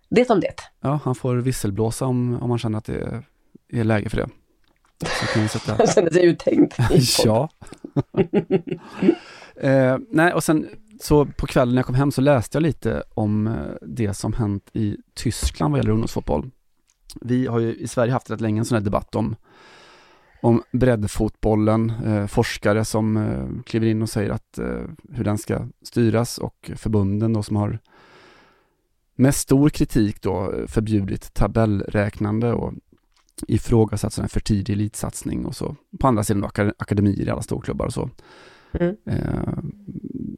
[0.09, 0.53] Det om det.
[0.81, 3.23] Ja, han får visselblåsa om, om man känner att det är,
[3.69, 4.29] är läge för det.
[5.07, 5.75] Så kan sätta...
[5.77, 6.77] Han känner sig uttänkt.
[7.25, 7.49] ja.
[9.69, 10.69] eh, nej, och sen
[11.01, 14.33] så på kvällen när jag kom hem så läste jag lite om eh, det som
[14.33, 16.51] hänt i Tyskland vad gäller ungdomsfotboll.
[17.21, 19.35] Vi har ju i Sverige haft rätt länge en sån här debatt om,
[20.43, 25.67] om breddfotbollen, eh, forskare som eh, kliver in och säger att eh, hur den ska
[25.81, 27.79] styras och förbunden då som har
[29.15, 32.73] med stor kritik då eh, förbjudit tabellräknande och
[33.47, 35.75] ifrågasatt här för tidig elitsatsning och så.
[35.99, 38.09] På andra sidan då, aka- akademier i alla storklubbar och så.
[38.71, 38.95] Mm.
[39.05, 39.57] Eh,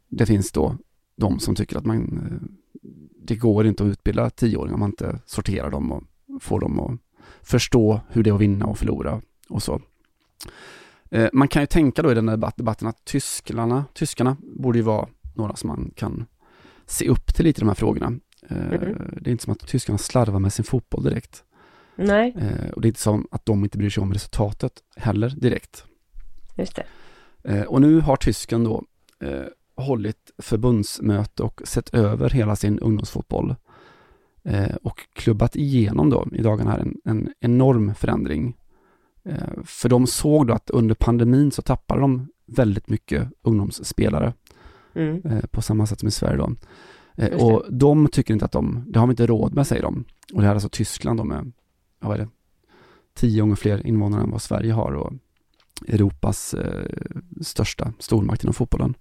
[0.10, 0.78] det finns då
[1.16, 2.48] de som tycker att man, eh,
[3.22, 6.04] det går inte att utbilda tioåringar om man inte sorterar dem och
[6.42, 7.00] får dem att
[7.42, 9.82] förstå hur det är att vinna och förlora och så.
[11.12, 14.78] Eh, man kan ju tänka då i den här debatt, debatten att tyskarna, tyskarna borde
[14.78, 16.26] ju vara några som man kan
[16.86, 18.10] se upp till lite i de här frågorna.
[18.10, 18.20] Mhm.
[19.22, 21.44] Det är inte som att tyskarna slarvar med sin fotboll direkt.
[21.96, 25.30] Nej, Eh, och det är inte som att de inte bryr sig om resultatet heller
[25.30, 25.86] direkt.
[26.58, 27.66] just det.
[27.66, 28.84] Och nu har tysken då
[29.76, 33.56] hållit förbundsmöte och sett över hela sin ungdomsfotboll.
[34.82, 38.58] Och klubbat igenom då i dagarna här en, en enorm förändring.
[39.26, 44.34] Eh, för de såg då att under pandemin så tappade de väldigt mycket ungdomsspelare
[44.96, 45.22] Mm.
[45.26, 46.56] eh, på samma sätt som i Sverige då.
[47.16, 50.04] Eh, och de tycker inte att de, det har vi inte råd med säger de.
[50.34, 51.52] Och det här är alltså Tyskland då med,
[52.02, 52.30] ja, vad är det,
[53.14, 55.14] tio gånger fler invånare än vad Sverige har och
[55.88, 56.90] Europas eh,
[57.42, 58.94] största stormakt inom fotbollen.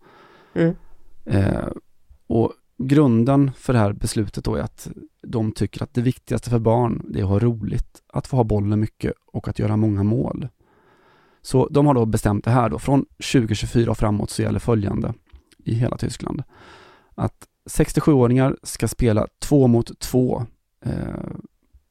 [0.54, 0.74] Mm.
[1.24, 1.68] Eh,
[2.26, 4.88] och grunden för det här beslutet då är att
[5.22, 8.44] de tycker att det viktigaste för barn det är att ha roligt, att få ha
[8.44, 10.48] bollen mycket och att göra många mål.
[11.42, 15.14] Så de har då bestämt det här då, från 2024 och framåt så gäller följande
[15.64, 16.42] i hela Tyskland.
[17.14, 20.46] Att 67-åringar ska spela två mot två,
[20.84, 20.92] eh,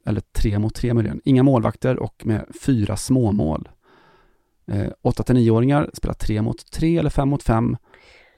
[0.06, 3.70] eller tre mot tre möjligen, inga målvakter och med fyra småmål.
[4.68, 7.78] Eh, 8-9-åringar spelar tre mot tre eller fem mot fem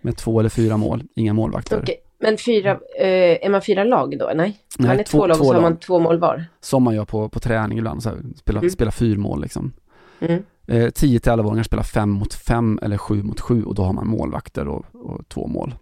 [0.02, 1.80] med två eller fyra mål, inga målvakter.
[1.84, 4.26] Okej, men fyra, eh, är man fyra lag då?
[4.36, 5.62] Nej, Nej, man är två- två, lag två så har lag.
[5.62, 6.46] man två mål var.
[6.60, 8.70] Som man gör på, på träning ibland, så här, spela, Mm.
[8.70, 9.74] spela fyrmål liksom.
[10.20, 10.44] Mm.
[10.68, 14.68] Eh, 10-11-åringar spelar fem mot fem eller sju mot sju och då har man målvakter
[14.68, 15.76] och, och två mål.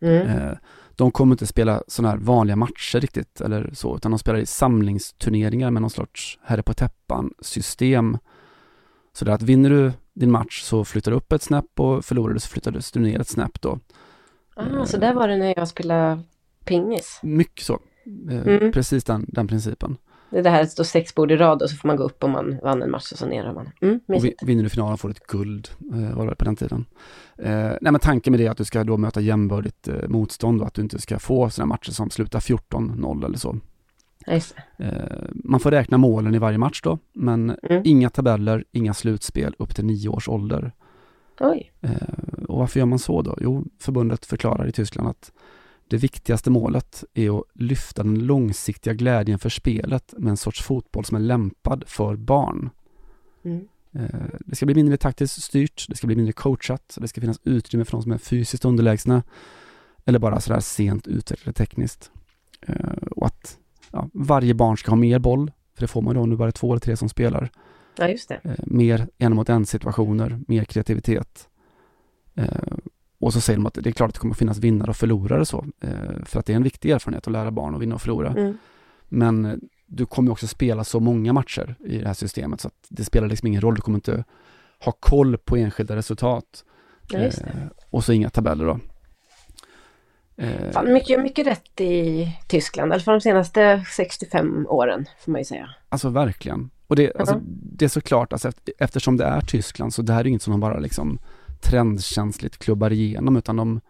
[0.00, 0.26] Mm.
[0.28, 0.52] Eh,
[0.96, 4.46] de kommer inte spela sådana här vanliga matcher riktigt eller så, utan de spelar i
[4.46, 8.18] samlingsturneringar med någon sorts herre på täppan-system.
[9.12, 12.04] Så det är att vinner du din match så flyttar du upp ett snäpp och
[12.04, 13.78] förlorar du så flyttar du ner ett snäpp då.
[14.56, 16.22] Ah, så där var det när jag spelade
[16.64, 17.20] pingis.
[17.22, 17.78] Mycket så.
[18.30, 18.72] Eh, Mm.
[18.72, 19.96] Precis den, den principen.
[20.30, 22.02] Det är det här att stå sex bord i rad och så får man gå
[22.04, 23.68] upp om man vann en match och så ner man.
[23.82, 26.84] Mm, Och vinner du finalen får du ett guld, eh, var det på den tiden.
[27.38, 30.66] Eh, nej men tanken med det är att du ska då möta jämbördigt motstånd och
[30.66, 33.56] att du inte ska få sådana matcher som slutar 14-0 eller så.
[35.34, 37.82] Man får räkna målen i varje match då, men Mm.
[37.84, 40.72] inga tabeller, inga slutspel upp till nio års ålder.
[41.40, 41.72] Oj.
[41.80, 43.38] Eh, och varför gör man så då?
[43.40, 45.32] Jo, förbundet förklarar i Tyskland att
[45.88, 51.04] det viktigaste målet är att lyfta den långsiktiga glädjen för spelet med en sorts fotboll
[51.04, 52.70] som är lämpad för barn.
[53.44, 53.68] Mm.
[53.92, 57.40] Eh, Det ska bli mindre taktiskt styrt, det ska bli mindre coachat, det ska finnas
[57.44, 59.22] utrymme för de som är fysiskt underlägsna
[60.04, 62.10] eller bara sådär sent utvecklade tekniskt.
[62.60, 62.76] Eh,
[63.10, 63.58] Och att
[63.90, 66.48] ja, varje barn ska ha mer boll, för det får man då om det bara
[66.48, 67.50] är två eller tre som spelar.
[67.96, 68.40] Ja, just det.
[68.44, 71.48] Eh, Mer en mot en situationer, mer kreativitet.
[72.34, 72.46] Eh,
[73.18, 75.46] Och så säger de att det är klart att det kommer finnas vinnare och förlorare
[75.46, 75.90] så, eh,
[76.24, 78.28] för att det är en viktig erfarenhet att lära barn att vinna och förlora.
[78.30, 78.58] Mm.
[79.08, 83.04] Men du kommer också spela så många matcher i det här systemet så att det
[83.04, 83.74] spelar liksom ingen roll.
[83.74, 84.24] Du kommer inte
[84.84, 86.64] ha koll på enskilda resultat.
[87.10, 87.18] Ja.
[87.18, 87.32] Eh,
[87.90, 88.78] och så inga tabeller då.
[90.36, 95.32] Eh, Fan, mycket, mycket rätt i Tyskland, i alla fall de senaste 65 åren får
[95.32, 95.70] man ju säga.
[95.88, 96.70] Alltså verkligen.
[96.86, 100.20] Och det, alltså, det är såklart, alltså, efter- eftersom det är Tyskland så det här
[100.20, 101.18] är inget som de bara liksom
[101.60, 103.80] trendkänsligt klubbar igenom utan de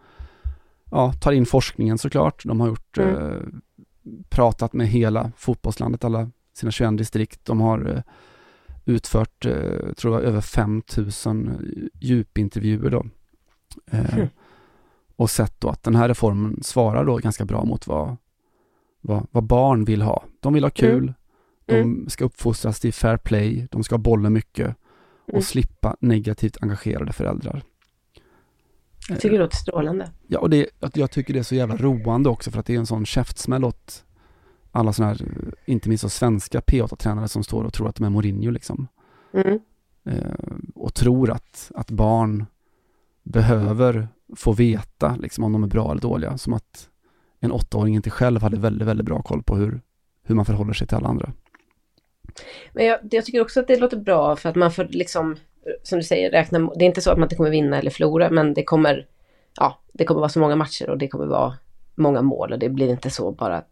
[0.91, 2.45] ja, tar in forskningen såklart.
[2.45, 3.15] De har gjort, Mm.
[3.15, 3.39] eh,
[4.29, 7.45] pratat med hela fotbollslandet, alla sina 21 distrikt.
[7.45, 8.01] De har eh,
[8.85, 13.05] utfört, eh, tror jag, över 5000 djupintervjuer då.
[13.91, 14.27] Mm.
[15.15, 18.17] Och sett då att den här reformen svarar då ganska bra mot vad,
[19.01, 20.23] vad, vad barn vill ha.
[20.39, 21.13] De vill ha kul, Mm.
[21.65, 22.09] De Mm.
[22.09, 24.75] ska uppfostras till fair play, de ska ha bollen mycket
[25.25, 25.41] och Mm.
[25.41, 27.63] slippa negativt engagerade föräldrar.
[29.09, 30.11] Jag tycker det låter strålande.
[30.27, 32.79] Ja, och det, jag tycker det är så jävla roande också för att det är
[32.79, 34.05] en sån käftsmäll åt
[34.71, 38.09] alla sådana här, eh, inte minst svenska P8-tränare som står och tror att de är
[38.09, 38.87] Mourinho liksom.
[39.33, 39.59] Mm.
[40.05, 40.33] Eh,
[40.75, 42.45] och tror att, att barn
[43.23, 46.37] behöver få veta liksom om de är bra eller dåliga.
[46.37, 46.89] Som att
[47.39, 49.81] en åttaåring inte själv hade väldigt, väldigt bra koll på hur,
[50.23, 51.33] hur man förhåller sig till alla andra.
[52.73, 55.35] Men jag, jag tycker också att det låter bra för att man får liksom,
[55.83, 58.29] som du säger, räkna, det är inte så att man inte kommer vinna eller förlora,
[58.29, 59.07] men det kommer,
[59.59, 61.57] ja, det kommer vara så många matcher och det kommer vara
[61.95, 63.67] många mål och det blir inte så bara att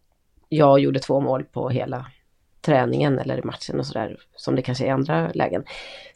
[0.48, 2.06] jag gjorde två mål på hela
[2.60, 5.64] träningen eller i matchen och sådär, som det kanske är i andra lägen.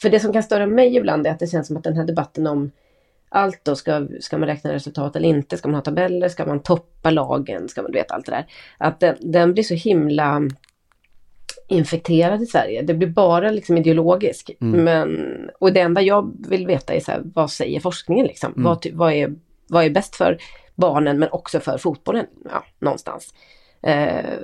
[0.02, 2.04] För det som kan störa mig ibland är att det känns som att den här
[2.04, 2.70] debatten om
[3.28, 5.56] allt då, ska, ska man räkna resultat eller inte?
[5.56, 6.28] Ska man ha tabeller?
[6.28, 7.68] Ska man toppa lagen?
[7.68, 8.46] Ska man, du vet allt det där.
[8.78, 10.42] Att den, den blir så himla
[11.66, 12.82] infekterad i Sverige.
[12.82, 14.50] Det blir bara liksom ideologisk.
[14.60, 14.84] Mm.
[14.84, 18.52] Men, och det enda jag vill veta är så här, vad säger forskningen liksom?
[18.52, 18.64] Mm.
[18.64, 19.34] Vad, vad, är,
[19.68, 20.38] vad är bäst för
[20.74, 22.26] barnen men också för fotbollen?
[22.44, 23.34] Ja, någonstans.
[23.82, 24.34] Eh,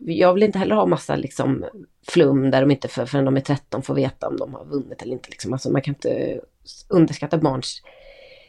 [0.00, 1.64] jag vill inte heller ha massa liksom
[2.08, 5.02] flum där de inte för, förrän de är 13 får veta om de har vunnit
[5.02, 5.30] eller inte.
[5.30, 5.52] Liksom.
[5.52, 6.40] Alltså man kan inte
[6.88, 7.82] underskatta barns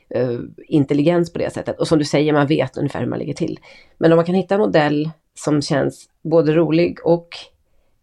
[0.10, 1.80] eh, intelligens på det sättet.
[1.80, 3.60] Och som du säger, man vet ungefär hur man ligger till.
[3.98, 7.28] Men om man kan hitta en modell som känns både rolig och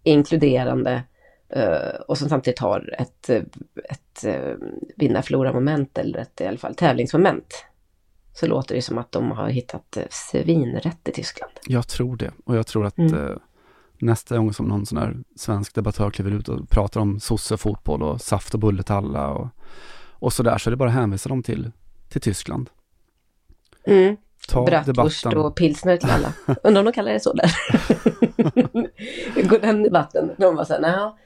[0.07, 1.03] inkluderande
[1.49, 3.43] eh, och som samtidigt har ett, eh,
[3.85, 4.55] ett uh,
[4.97, 7.65] vinna-förlora-moment eller ett i alla fall tävlingsmoment.
[8.33, 11.53] Så låter det som att de har hittat svinrätt i Tyskland.
[11.67, 12.31] Jag tror det.
[12.45, 13.15] Och jag tror att Mm.
[13.15, 13.37] eh,
[13.99, 18.21] nästa gång som någon sån här svensk debattör kliver ut och pratar om sossefotboll och
[18.21, 19.49] saft och bulle till alla och,
[20.11, 21.71] och sådär så är det bara att hänvisa dem till,
[22.09, 22.71] till Tyskland.
[23.87, 24.17] Mm.
[24.49, 25.39] Ta Bratwurst debatten.
[25.39, 26.33] och pilsner till alla.
[26.63, 27.51] Undrar om de kallar det så där.
[29.49, 30.31] Går den debatten.
[30.39, 31.17] De var så här, "Nja,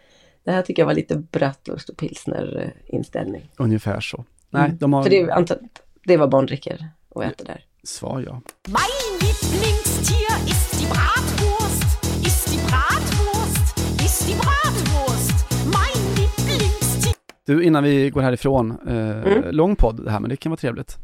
[0.44, 3.50] det här tycker jag var lite bratwurst och pilsner eh, inställning.
[3.56, 4.24] Ungefär så.
[4.50, 4.76] Nej, Mm.
[4.80, 5.58] de har För det, antar,
[6.04, 7.64] det vad barn dricker och äter där.
[7.84, 8.40] svar ja.
[8.68, 12.04] Mein Lieblingstier ist die Bratwurst.
[12.26, 13.78] Ist die Bratwurst.
[14.04, 15.36] Ist die Bratwurst.
[15.64, 17.14] Mein Lieblingstier.
[17.46, 18.94] Du, innan vi går härifrån, eh,
[19.32, 19.50] Mm.
[19.50, 20.96] lång podd det här men det kan vara trevligt.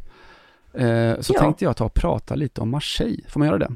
[0.76, 1.40] Eh, så Ja.
[1.40, 3.72] tänkte jag ta och prata lite om Marseille, får man göra det?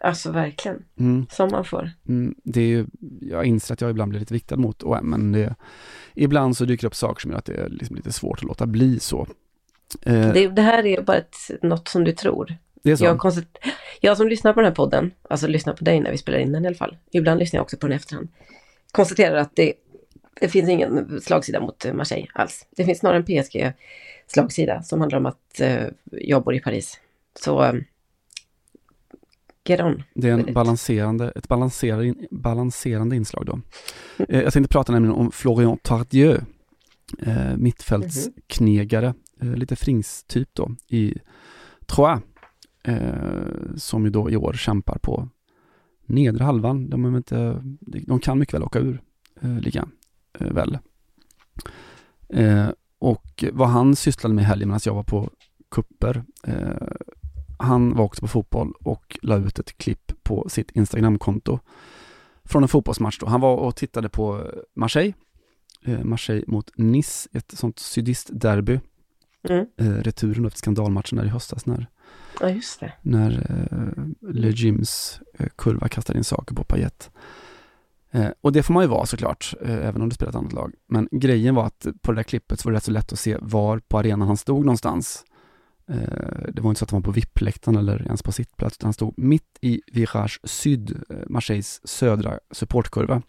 [0.00, 1.26] Alltså verkligen, Mm.
[1.30, 1.90] som man får.
[2.08, 2.86] Mm, det är ju,
[3.20, 5.54] jag inser att jag ibland blir lite viktad mot OM, men det,
[6.14, 8.44] ibland så dyker det upp saker som gör att det är liksom lite svårt att
[8.44, 9.26] låta bli så.
[10.02, 12.54] Eh, Det, det här är bara ett, något som du tror.
[12.82, 13.04] det är så?
[13.04, 13.58] Jag, konstigt,
[14.00, 16.52] jag som lyssnar på den här podden, alltså lyssnar på dig när vi spelar in
[16.52, 16.96] den i alla fall.
[17.12, 18.28] Ibland lyssnar jag också på den efterhand.
[18.92, 19.72] Konstaterar att det,
[20.40, 22.66] det finns ingen slagsida mot Marseille alls.
[22.76, 23.24] Det finns snarare en
[24.28, 27.00] PSG-slagsida som handlar om att eh, jag bor i Paris.
[27.40, 27.74] Så eh,
[29.64, 30.02] get on.
[30.14, 33.60] Det är en balanserande, ett balanserande, balanserande inslag då.
[34.28, 36.38] Eh, jag tänkte prata nämligen om Florian Tardieu,
[37.18, 41.14] eh, mittfältsknegare, eh, lite frings-typ då, i
[41.86, 42.20] Troyes,
[42.84, 45.28] eh, som ju då i år kämpar på
[46.06, 46.90] nedre halvan.
[46.90, 49.02] De, är inte, de kan mycket väl åka ur
[49.42, 49.90] eh, ligan,
[50.38, 50.78] väl.
[52.98, 55.30] Och vad han sysslade med i helgen medan jag var på
[55.70, 56.88] kupper, eh,
[57.58, 61.58] han var också på fotboll och la ut ett klipp på sitt Instagramkonto
[62.44, 63.26] från en fotbollsmatch då.
[63.26, 65.14] Han var och tittade på Marseille,
[65.84, 68.80] eh, Marseille mot Nice, ett sånt sydistderby.
[69.48, 69.66] Mm.
[69.76, 71.86] Eh, returen efter skandalmatchen där i höstas när,
[72.40, 72.92] Ja, just det.
[73.02, 77.10] när eh, Le Gyms eh, kurva kastade in saker på Payet.
[78.10, 80.52] Eh, och det får man ju vara såklart, eh, även om du spelar ett annat
[80.52, 80.74] lag.
[80.88, 83.18] Men grejen var att på det där klippet så var det rätt så lätt att
[83.18, 85.24] se var på arenan han stod någonstans.
[85.90, 88.86] Eh, det var inte så att han var på VIP-läktaren eller ens på sittplats, utan
[88.86, 93.22] han stod mitt i Virage Syd, eh, Marseilles södra supportkurva.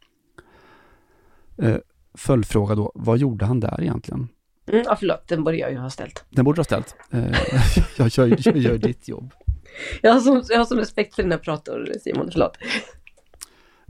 [1.57, 1.77] Eh,
[2.13, 4.27] följdfråga då, vad gjorde han där egentligen?
[4.67, 6.25] Mm, ja, förlåt, den borde jag ju ha ställt.
[6.29, 6.95] Den borde du ha ställt.
[7.11, 7.21] Eh,
[7.97, 9.33] jag, gör, jag gör ditt jobb.
[10.01, 12.57] Jag har som, jag har som respekt för dina prator, Simon, förlåt.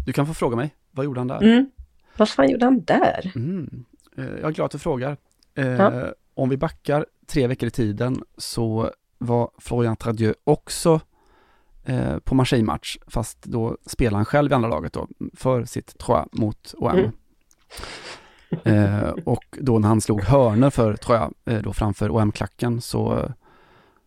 [0.10, 1.42] Du kan få fråga mig, vad gjorde han där?
[1.44, 1.72] Mm.
[2.18, 3.32] Vad fan gjorde han där?
[3.36, 3.86] Mm.
[4.18, 5.18] Eh, Jag är glad att du frågar.
[5.56, 6.14] Eh, Ja.
[6.34, 11.02] Om vi backar tre veckor i tiden så var Florian Tradieu också
[11.86, 16.28] eh, på Marseille-match, fast då spelade han själv i andra laget då, för sitt Troyes
[16.32, 17.12] mot OM.
[18.66, 18.94] Mm.
[18.94, 23.32] Eh, och då när han slog hörnor för Troyes, eh, då framför OM-klacken, så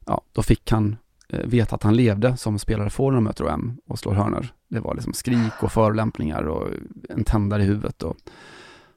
[0.07, 0.96] ja, då fick han
[1.45, 4.47] veta att han levde som spelare får när de möter OM och slår hörnor.
[4.68, 6.68] Det var liksom skrik och förolämpningar och
[7.09, 8.16] en tändare i huvudet och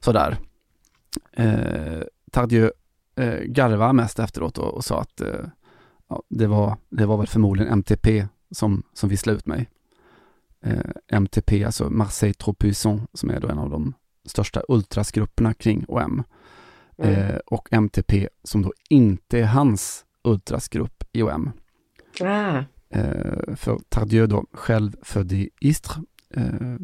[0.00, 0.38] sådär.
[1.32, 2.70] Eh, Tardieu
[3.16, 5.46] eh, garvade mest efteråt och, och sa att eh,
[6.08, 9.70] ja, det, var, det var väl förmodligen MTP som, som visslade ut mig.
[10.60, 15.84] Eh, MTP, alltså Marseille Trop Puissant, som är då en av de största ultrasgrupperna kring
[15.88, 16.22] OM.
[16.98, 17.14] Mm.
[17.14, 21.52] Eh, och MTP som då inte är hans ultrasgrupp i OM.
[22.20, 25.96] Ah, Eh, för Tardieu då, själv född i Istres,
[26.30, 26.76] eh,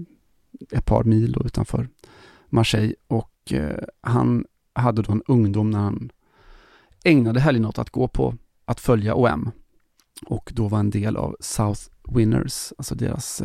[0.70, 1.88] ett par mil utanför
[2.48, 6.12] Marseille och eh, han hade då en ungdom när han
[7.04, 9.50] ägnade helgen åt att gå på att följa OM
[10.26, 11.80] och då var en del av South
[12.14, 13.42] Winners, alltså deras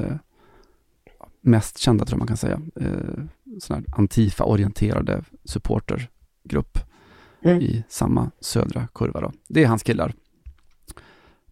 [1.42, 3.24] mest kända tror jag man kan säga, eh,
[3.60, 6.78] sån här Antifa-orienterade supportergrupp
[7.42, 7.62] Mm.
[7.62, 9.32] i samma södra kurva då.
[9.48, 10.14] Det är hans killar.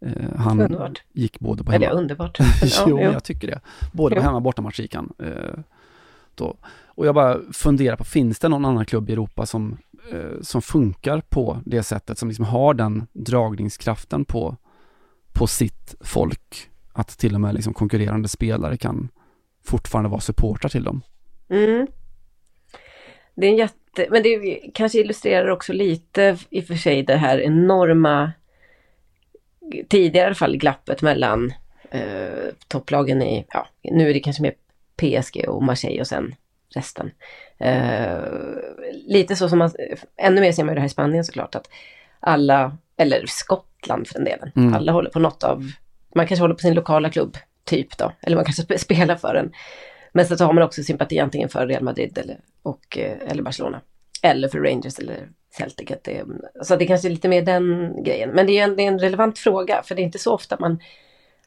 [0.06, 1.04] Eh, han Underbart.
[1.14, 2.00] gick både på eller hemma...
[2.00, 2.38] underbart.
[2.64, 3.00] jo, jo.
[3.00, 3.60] jag tycker det.
[3.94, 5.14] Både på hemma och bortamatch gick han.
[5.20, 5.60] Eh,
[6.36, 6.58] då.
[6.86, 9.78] Och jag bara funderar på, finns det någon annan klubb i Europa som,
[10.12, 14.58] eh, som funkar på det sättet, som liksom har den dragningskraften på,
[15.34, 19.10] på sitt folk, att till och med liksom konkurrerande spelare kan
[19.64, 21.02] fortfarande vara supportrar till dem.
[21.50, 21.88] Mm.
[23.36, 27.16] Det är en jätte, men det kanske illustrerar också lite i och för sig det
[27.16, 28.32] här enorma,
[29.90, 31.54] tidigare i alla fall, glappet mellan
[31.92, 34.54] eh, topplagen i, ja, nu är det kanske mer
[34.96, 36.36] PSG och Marseille och sen
[36.76, 37.12] resten.
[37.58, 38.18] Eh,
[39.08, 39.72] lite så som man,
[40.18, 41.70] ännu mer ser man det här i Spanien såklart, att
[42.20, 44.74] alla, eller Skottland för den delen, Mm.
[44.74, 45.72] alla håller på något av,
[46.16, 49.34] man kanske håller på sin lokala klubb, typ då, eller man kanske sp- spelar för
[49.34, 49.52] den.
[50.14, 53.82] Men så har man också sympati antingen för Real Madrid eller, och, eh, eller Barcelona.
[54.22, 55.28] Eller för Rangers eller
[55.58, 55.92] Celtic.
[55.92, 56.24] Att det,
[56.62, 58.30] så det kanske är lite mer den grejen.
[58.30, 60.58] Men det är, en, det är en relevant fråga för det är inte så ofta
[60.60, 60.80] man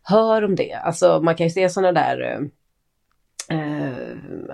[0.03, 0.75] hör om det.
[0.75, 2.49] Alltså man kan ju se sådana där
[3.51, 3.99] eh,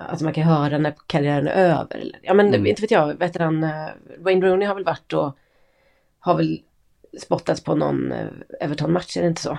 [0.09, 1.97] Alltså man kan höra när karriären är över.
[1.97, 2.67] Eller, ja men Mm.
[2.67, 3.87] inte vet jag, vet han, eh,
[4.19, 5.37] Wayne Rooney har väl varit och
[6.19, 6.61] har väl
[7.21, 8.27] spottats på någon eh,
[8.61, 9.59] Everton-match, är det inte så?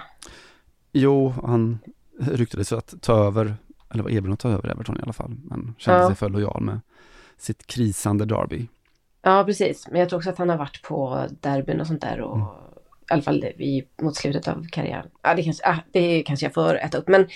[0.91, 1.80] Jo, han
[2.20, 3.56] ryktades att ta över,
[3.93, 6.08] eller var erbjuden att ta över Everton i alla fall, men kände Ja.
[6.08, 6.80] sig för lojal med
[7.38, 8.68] sitt krisande Derby.
[9.28, 9.88] Ja, precis.
[9.91, 12.47] Men jag tror också att han har varit på derbyn och sånt där och Mm.
[13.09, 15.07] i alla fall i, mot slutet av karriären.
[15.21, 17.07] Ja, det kanske, ah, det kanske jag får äta upp.
[17.07, 17.28] Men,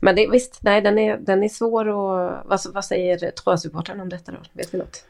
[0.00, 4.08] men det, visst, nej, den är, den är svår och vad, vad säger Troja-supportrarna om
[4.08, 4.38] detta då?
[4.52, 5.04] Vet vi något?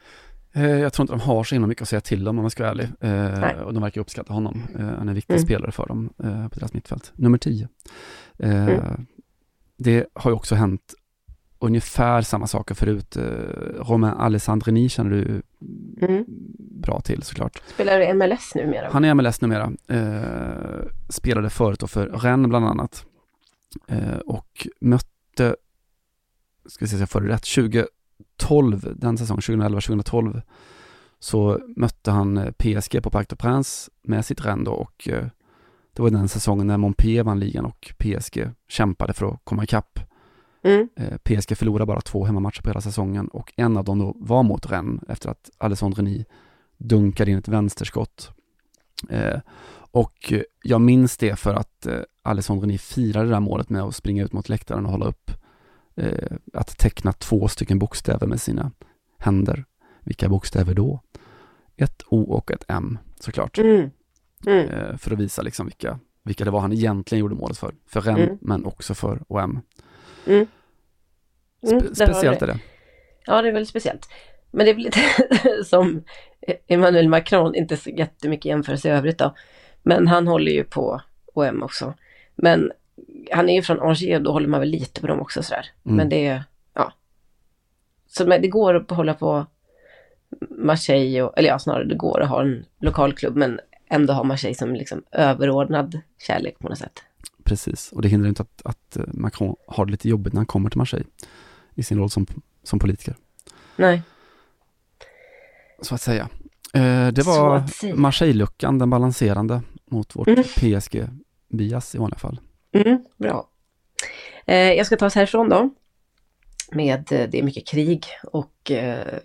[0.52, 2.52] Eh, Jag tror inte de har så himla mycket att säga till om om jag
[2.52, 2.84] ska vara ärlig.
[3.00, 3.54] Eh, Nej.
[3.64, 4.62] och de verkar uppskatta honom.
[4.78, 5.44] Eh, han är en viktig Mm.
[5.44, 6.12] spelare för dem
[6.52, 7.12] på deras mittfält.
[7.14, 7.68] Nummer 10.
[8.38, 9.06] Eh, Mm.
[9.78, 10.94] Det har ju också hänt
[11.59, 13.16] ungefär samma saker förut.
[13.16, 13.22] Eh,
[13.84, 15.42] Romain Alessandrini känner du
[16.02, 16.24] Mm.
[16.82, 17.62] bra till såklart.
[17.66, 18.88] Spelar i MLS numera?
[18.92, 19.72] Han är MLS numera.
[19.88, 23.07] Eh, spelade förut då för Rennes bland annat.
[23.88, 25.57] Eh, och mötte,
[26.66, 27.44] ska vi se så jag får det rätt,
[28.38, 30.42] 2012, den säsongen, 2011-2012,
[31.18, 35.26] så mötte han eh, PSG på Parc des Princes med sitt Rennes då och eh,
[35.92, 40.00] det var den säsongen när Montpellier vann ligan och PSG kämpade för att komma ikapp.
[40.66, 40.88] Mm.
[40.96, 44.43] Eh, PSG förlorade bara två hemmamatcher på hela säsongen och en av dem då var
[44.43, 46.24] mot Rennes efter att Alessandro Ni
[46.78, 48.30] dunkade in ett vänsterskott.
[49.09, 49.40] Eh,
[49.90, 50.32] och
[50.62, 54.24] jag minns det för att eh, Alessandro Ni firade det där målet med att springa
[54.24, 55.30] ut mot läktaren och hålla upp,
[55.94, 58.72] eh, att teckna två stycken bokstäver med sina
[59.18, 59.64] händer.
[60.01, 61.01] Vilka bokstäver då?
[61.76, 63.59] Ett O och ett M såklart.
[63.59, 63.90] Mm.
[64.47, 64.68] Mm.
[64.68, 67.74] Eh, för att visa liksom vilka, vilka det var han egentligen gjorde målet för.
[67.86, 68.38] För Rennes Mm.
[68.40, 69.60] men också för OM.
[70.26, 70.47] Mm.
[71.66, 72.59] Mm, Spe- har speciellt är det.
[73.26, 74.09] Ja, det är väldigt speciellt.
[74.51, 75.01] Men det är väl lite
[75.64, 76.05] som
[76.66, 79.34] Emmanuel Macron, inte så jättemycket jämförelse i övrigt då.
[79.82, 81.01] Men han håller ju på
[81.34, 81.94] OM också.
[82.34, 82.72] Men
[83.32, 85.66] han är ju från Angers och då håller man väl lite på dem också sådär.
[85.84, 85.97] Mm.
[85.97, 86.44] Men det är,
[86.74, 86.93] ja.
[88.06, 89.47] Så men det går att hålla på
[90.51, 93.60] Marseille, och, eller ja snarare det går att ha en lokal klubb men
[93.90, 97.02] ändå ha Marseille som liksom överordnad kärlek på något sätt.
[97.44, 100.70] Precis, och det hindrar inte att, att Macron har det lite jobbigt när han kommer
[100.70, 101.06] till Marseille
[101.77, 102.27] i sin roll som,
[102.62, 103.15] som politiker,
[103.77, 104.03] Nej.
[105.82, 106.28] så att säga.
[106.74, 107.62] Eh, det var.
[107.97, 110.44] Marseille-luckan, den balanserande mot vårt Mm.
[110.44, 112.40] PSG-bias i vanliga fall.
[112.73, 113.48] Mm, bra.
[114.47, 115.70] Eh, jag ska ta oss härifrån då.
[116.73, 119.19] Med, eh, det är mycket krig och eh,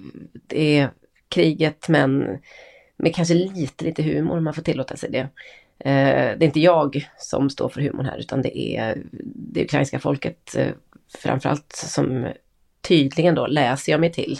[0.47, 0.89] det är
[1.29, 2.39] kriget men
[2.97, 5.19] med kanske lite, lite humor om man får tillåta sig det.
[5.79, 9.03] Eh, det är inte jag som står för humorn här utan det är
[9.51, 10.55] det ukrainska folket
[11.19, 12.27] framförallt som
[12.81, 14.39] tydligen då läser jag mig till.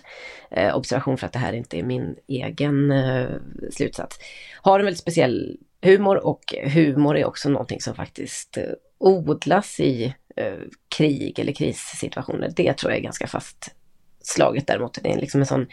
[0.51, 3.29] Eh, observation för att det här inte är min egen eh,
[3.71, 4.19] slutsats.
[4.61, 8.63] Har en väldigt speciell humor och humor är också någonting som faktiskt eh,
[8.97, 10.53] odlas i eh,
[10.97, 12.51] krig eller krissituationer.
[12.55, 15.03] Det tror jag är ganska fastslaget däremot.
[15.03, 15.67] Det är liksom en sån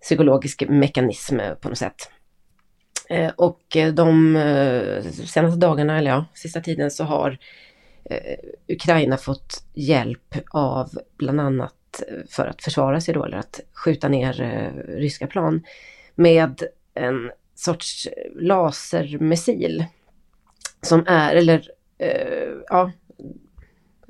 [0.00, 2.10] psykologisk mekanism eh, på något sätt.
[3.08, 7.38] Eh, och eh, de eh, senaste dagarna, eller ja, sista tiden så har eh,
[8.68, 11.74] Ukraina fått hjälp av bland annat
[12.28, 15.62] för att försvara sig då, eller att skjuta ner eh, ryska plan
[16.14, 16.62] med
[16.94, 19.84] en sorts lasermissil.
[20.82, 22.92] Som är, eller eh, ja,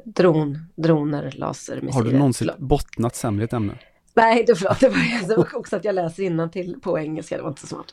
[0.05, 1.93] dron, droner, lasermissiler.
[1.93, 3.79] Har du någonsin bottnat sämre i ett ämne?
[4.19, 4.81] Nej, det, förlåt,
[5.29, 7.87] det var också att jag läser till på engelska, det var inte så smart.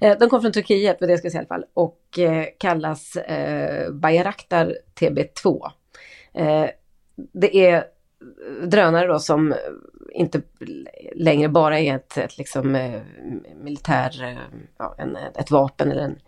[0.00, 2.46] Eh, de kom från Turkiet, men det ska jag säga i alla fall, och eh,
[2.58, 5.70] kallas eh, Bayraktar TB2.
[7.32, 7.84] Det är
[8.62, 9.54] drönare då som
[10.14, 10.42] inte
[11.14, 12.92] längre bara är ett, ett liksom,
[13.62, 14.38] militär,
[14.78, 16.18] ja, en, ett vapen eller en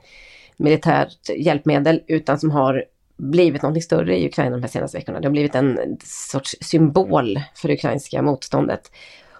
[0.56, 2.84] militärt hjälpmedel utan som har
[3.16, 5.20] blivit någonting större i Ukraina de här senaste veckorna.
[5.20, 8.90] Det har blivit en sorts symbol för det ukrainska motståndet.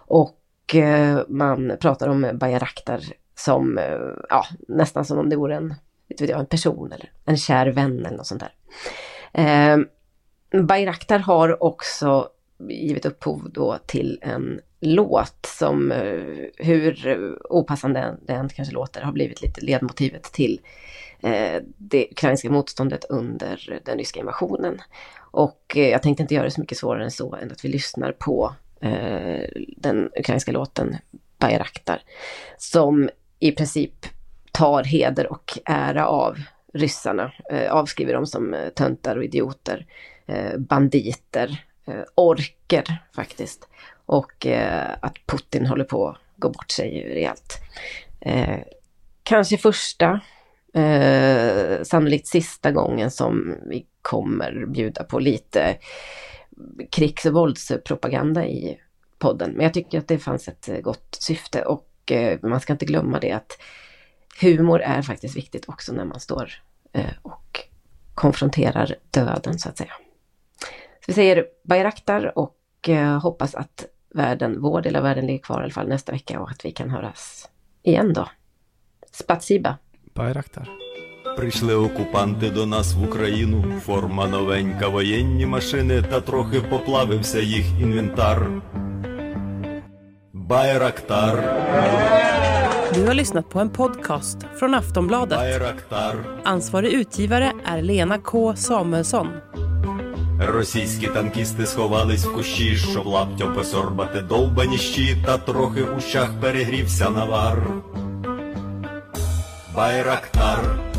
[0.07, 3.01] Och eh, man pratar om Bayraktar
[3.35, 3.99] som, eh,
[4.29, 5.75] ja, nästan som om det vore en,
[6.09, 8.53] vet jag, en person eller en kär vän eller något sånt där.
[9.33, 9.79] Eh,
[10.63, 12.29] Bayraktar har också
[12.69, 17.07] givit upphov då till en låt som, eh, hur
[17.51, 20.61] opassande den kanske låter, har blivit lite ledmotivet till
[21.77, 24.81] det ukrainska motståndet under den ryska invasionen.
[25.17, 28.13] Och jag tänkte inte göra det så mycket svårare än så, än att vi lyssnar
[28.13, 28.55] på
[28.85, 29.45] Eh,
[29.77, 30.97] den ukrainska låten
[31.39, 32.03] Bayraktar,
[32.57, 34.07] som i princip
[34.53, 36.39] tar heder och ära av
[36.73, 39.87] ryssarna, eh, avskriver dem som eh, töntar och idioter,
[40.57, 41.65] banditer,
[42.15, 43.69] orker faktiskt.
[44.07, 44.47] Och
[45.01, 47.59] att Putin håller på att gå bort sig rejält.
[49.23, 50.21] Kanske första,
[51.83, 55.77] sannolikt sista gången som vi kommer bjuda på lite
[56.91, 58.81] krigs och våldspropaganda i
[59.19, 59.51] podden.
[59.51, 62.87] Men jag tycker att det fanns ett eh, gott syfte och eh, man ska inte
[62.87, 63.59] glömma det att
[64.41, 66.51] humor är faktiskt viktigt också när man står
[66.93, 67.61] eh, och
[68.15, 69.93] konfronterar döden så att säga.
[71.01, 72.61] Så vi säger Bayraktar och
[73.23, 76.51] hoppas att världen, vår del av världen ligger kvar i alla fall nästa vecka och
[76.51, 77.51] att vi kan höras
[77.83, 78.29] igen då.
[79.13, 79.79] Spatsiba.
[80.15, 80.84] Bayraktar.
[81.37, 88.51] Прийшли окупанти до нас в Україну, форма новенька, воєнні машини, та трохи поплавився їх інвентар.
[90.33, 91.35] Байрактар.
[92.95, 95.39] Du har lyssnat på en podcast från Aftonbladet.
[95.39, 96.15] Байрактар.
[96.45, 99.29] Ansvarig utgivare är Lena K Samuelsson.
[100.39, 107.11] Російські танкісти сховались в кущі, щоб лаптям посорбати довбані щі, та трохи в ущах перегрівся
[107.11, 107.67] навар.
[109.77, 110.94] Байрактар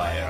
[0.00, 0.29] by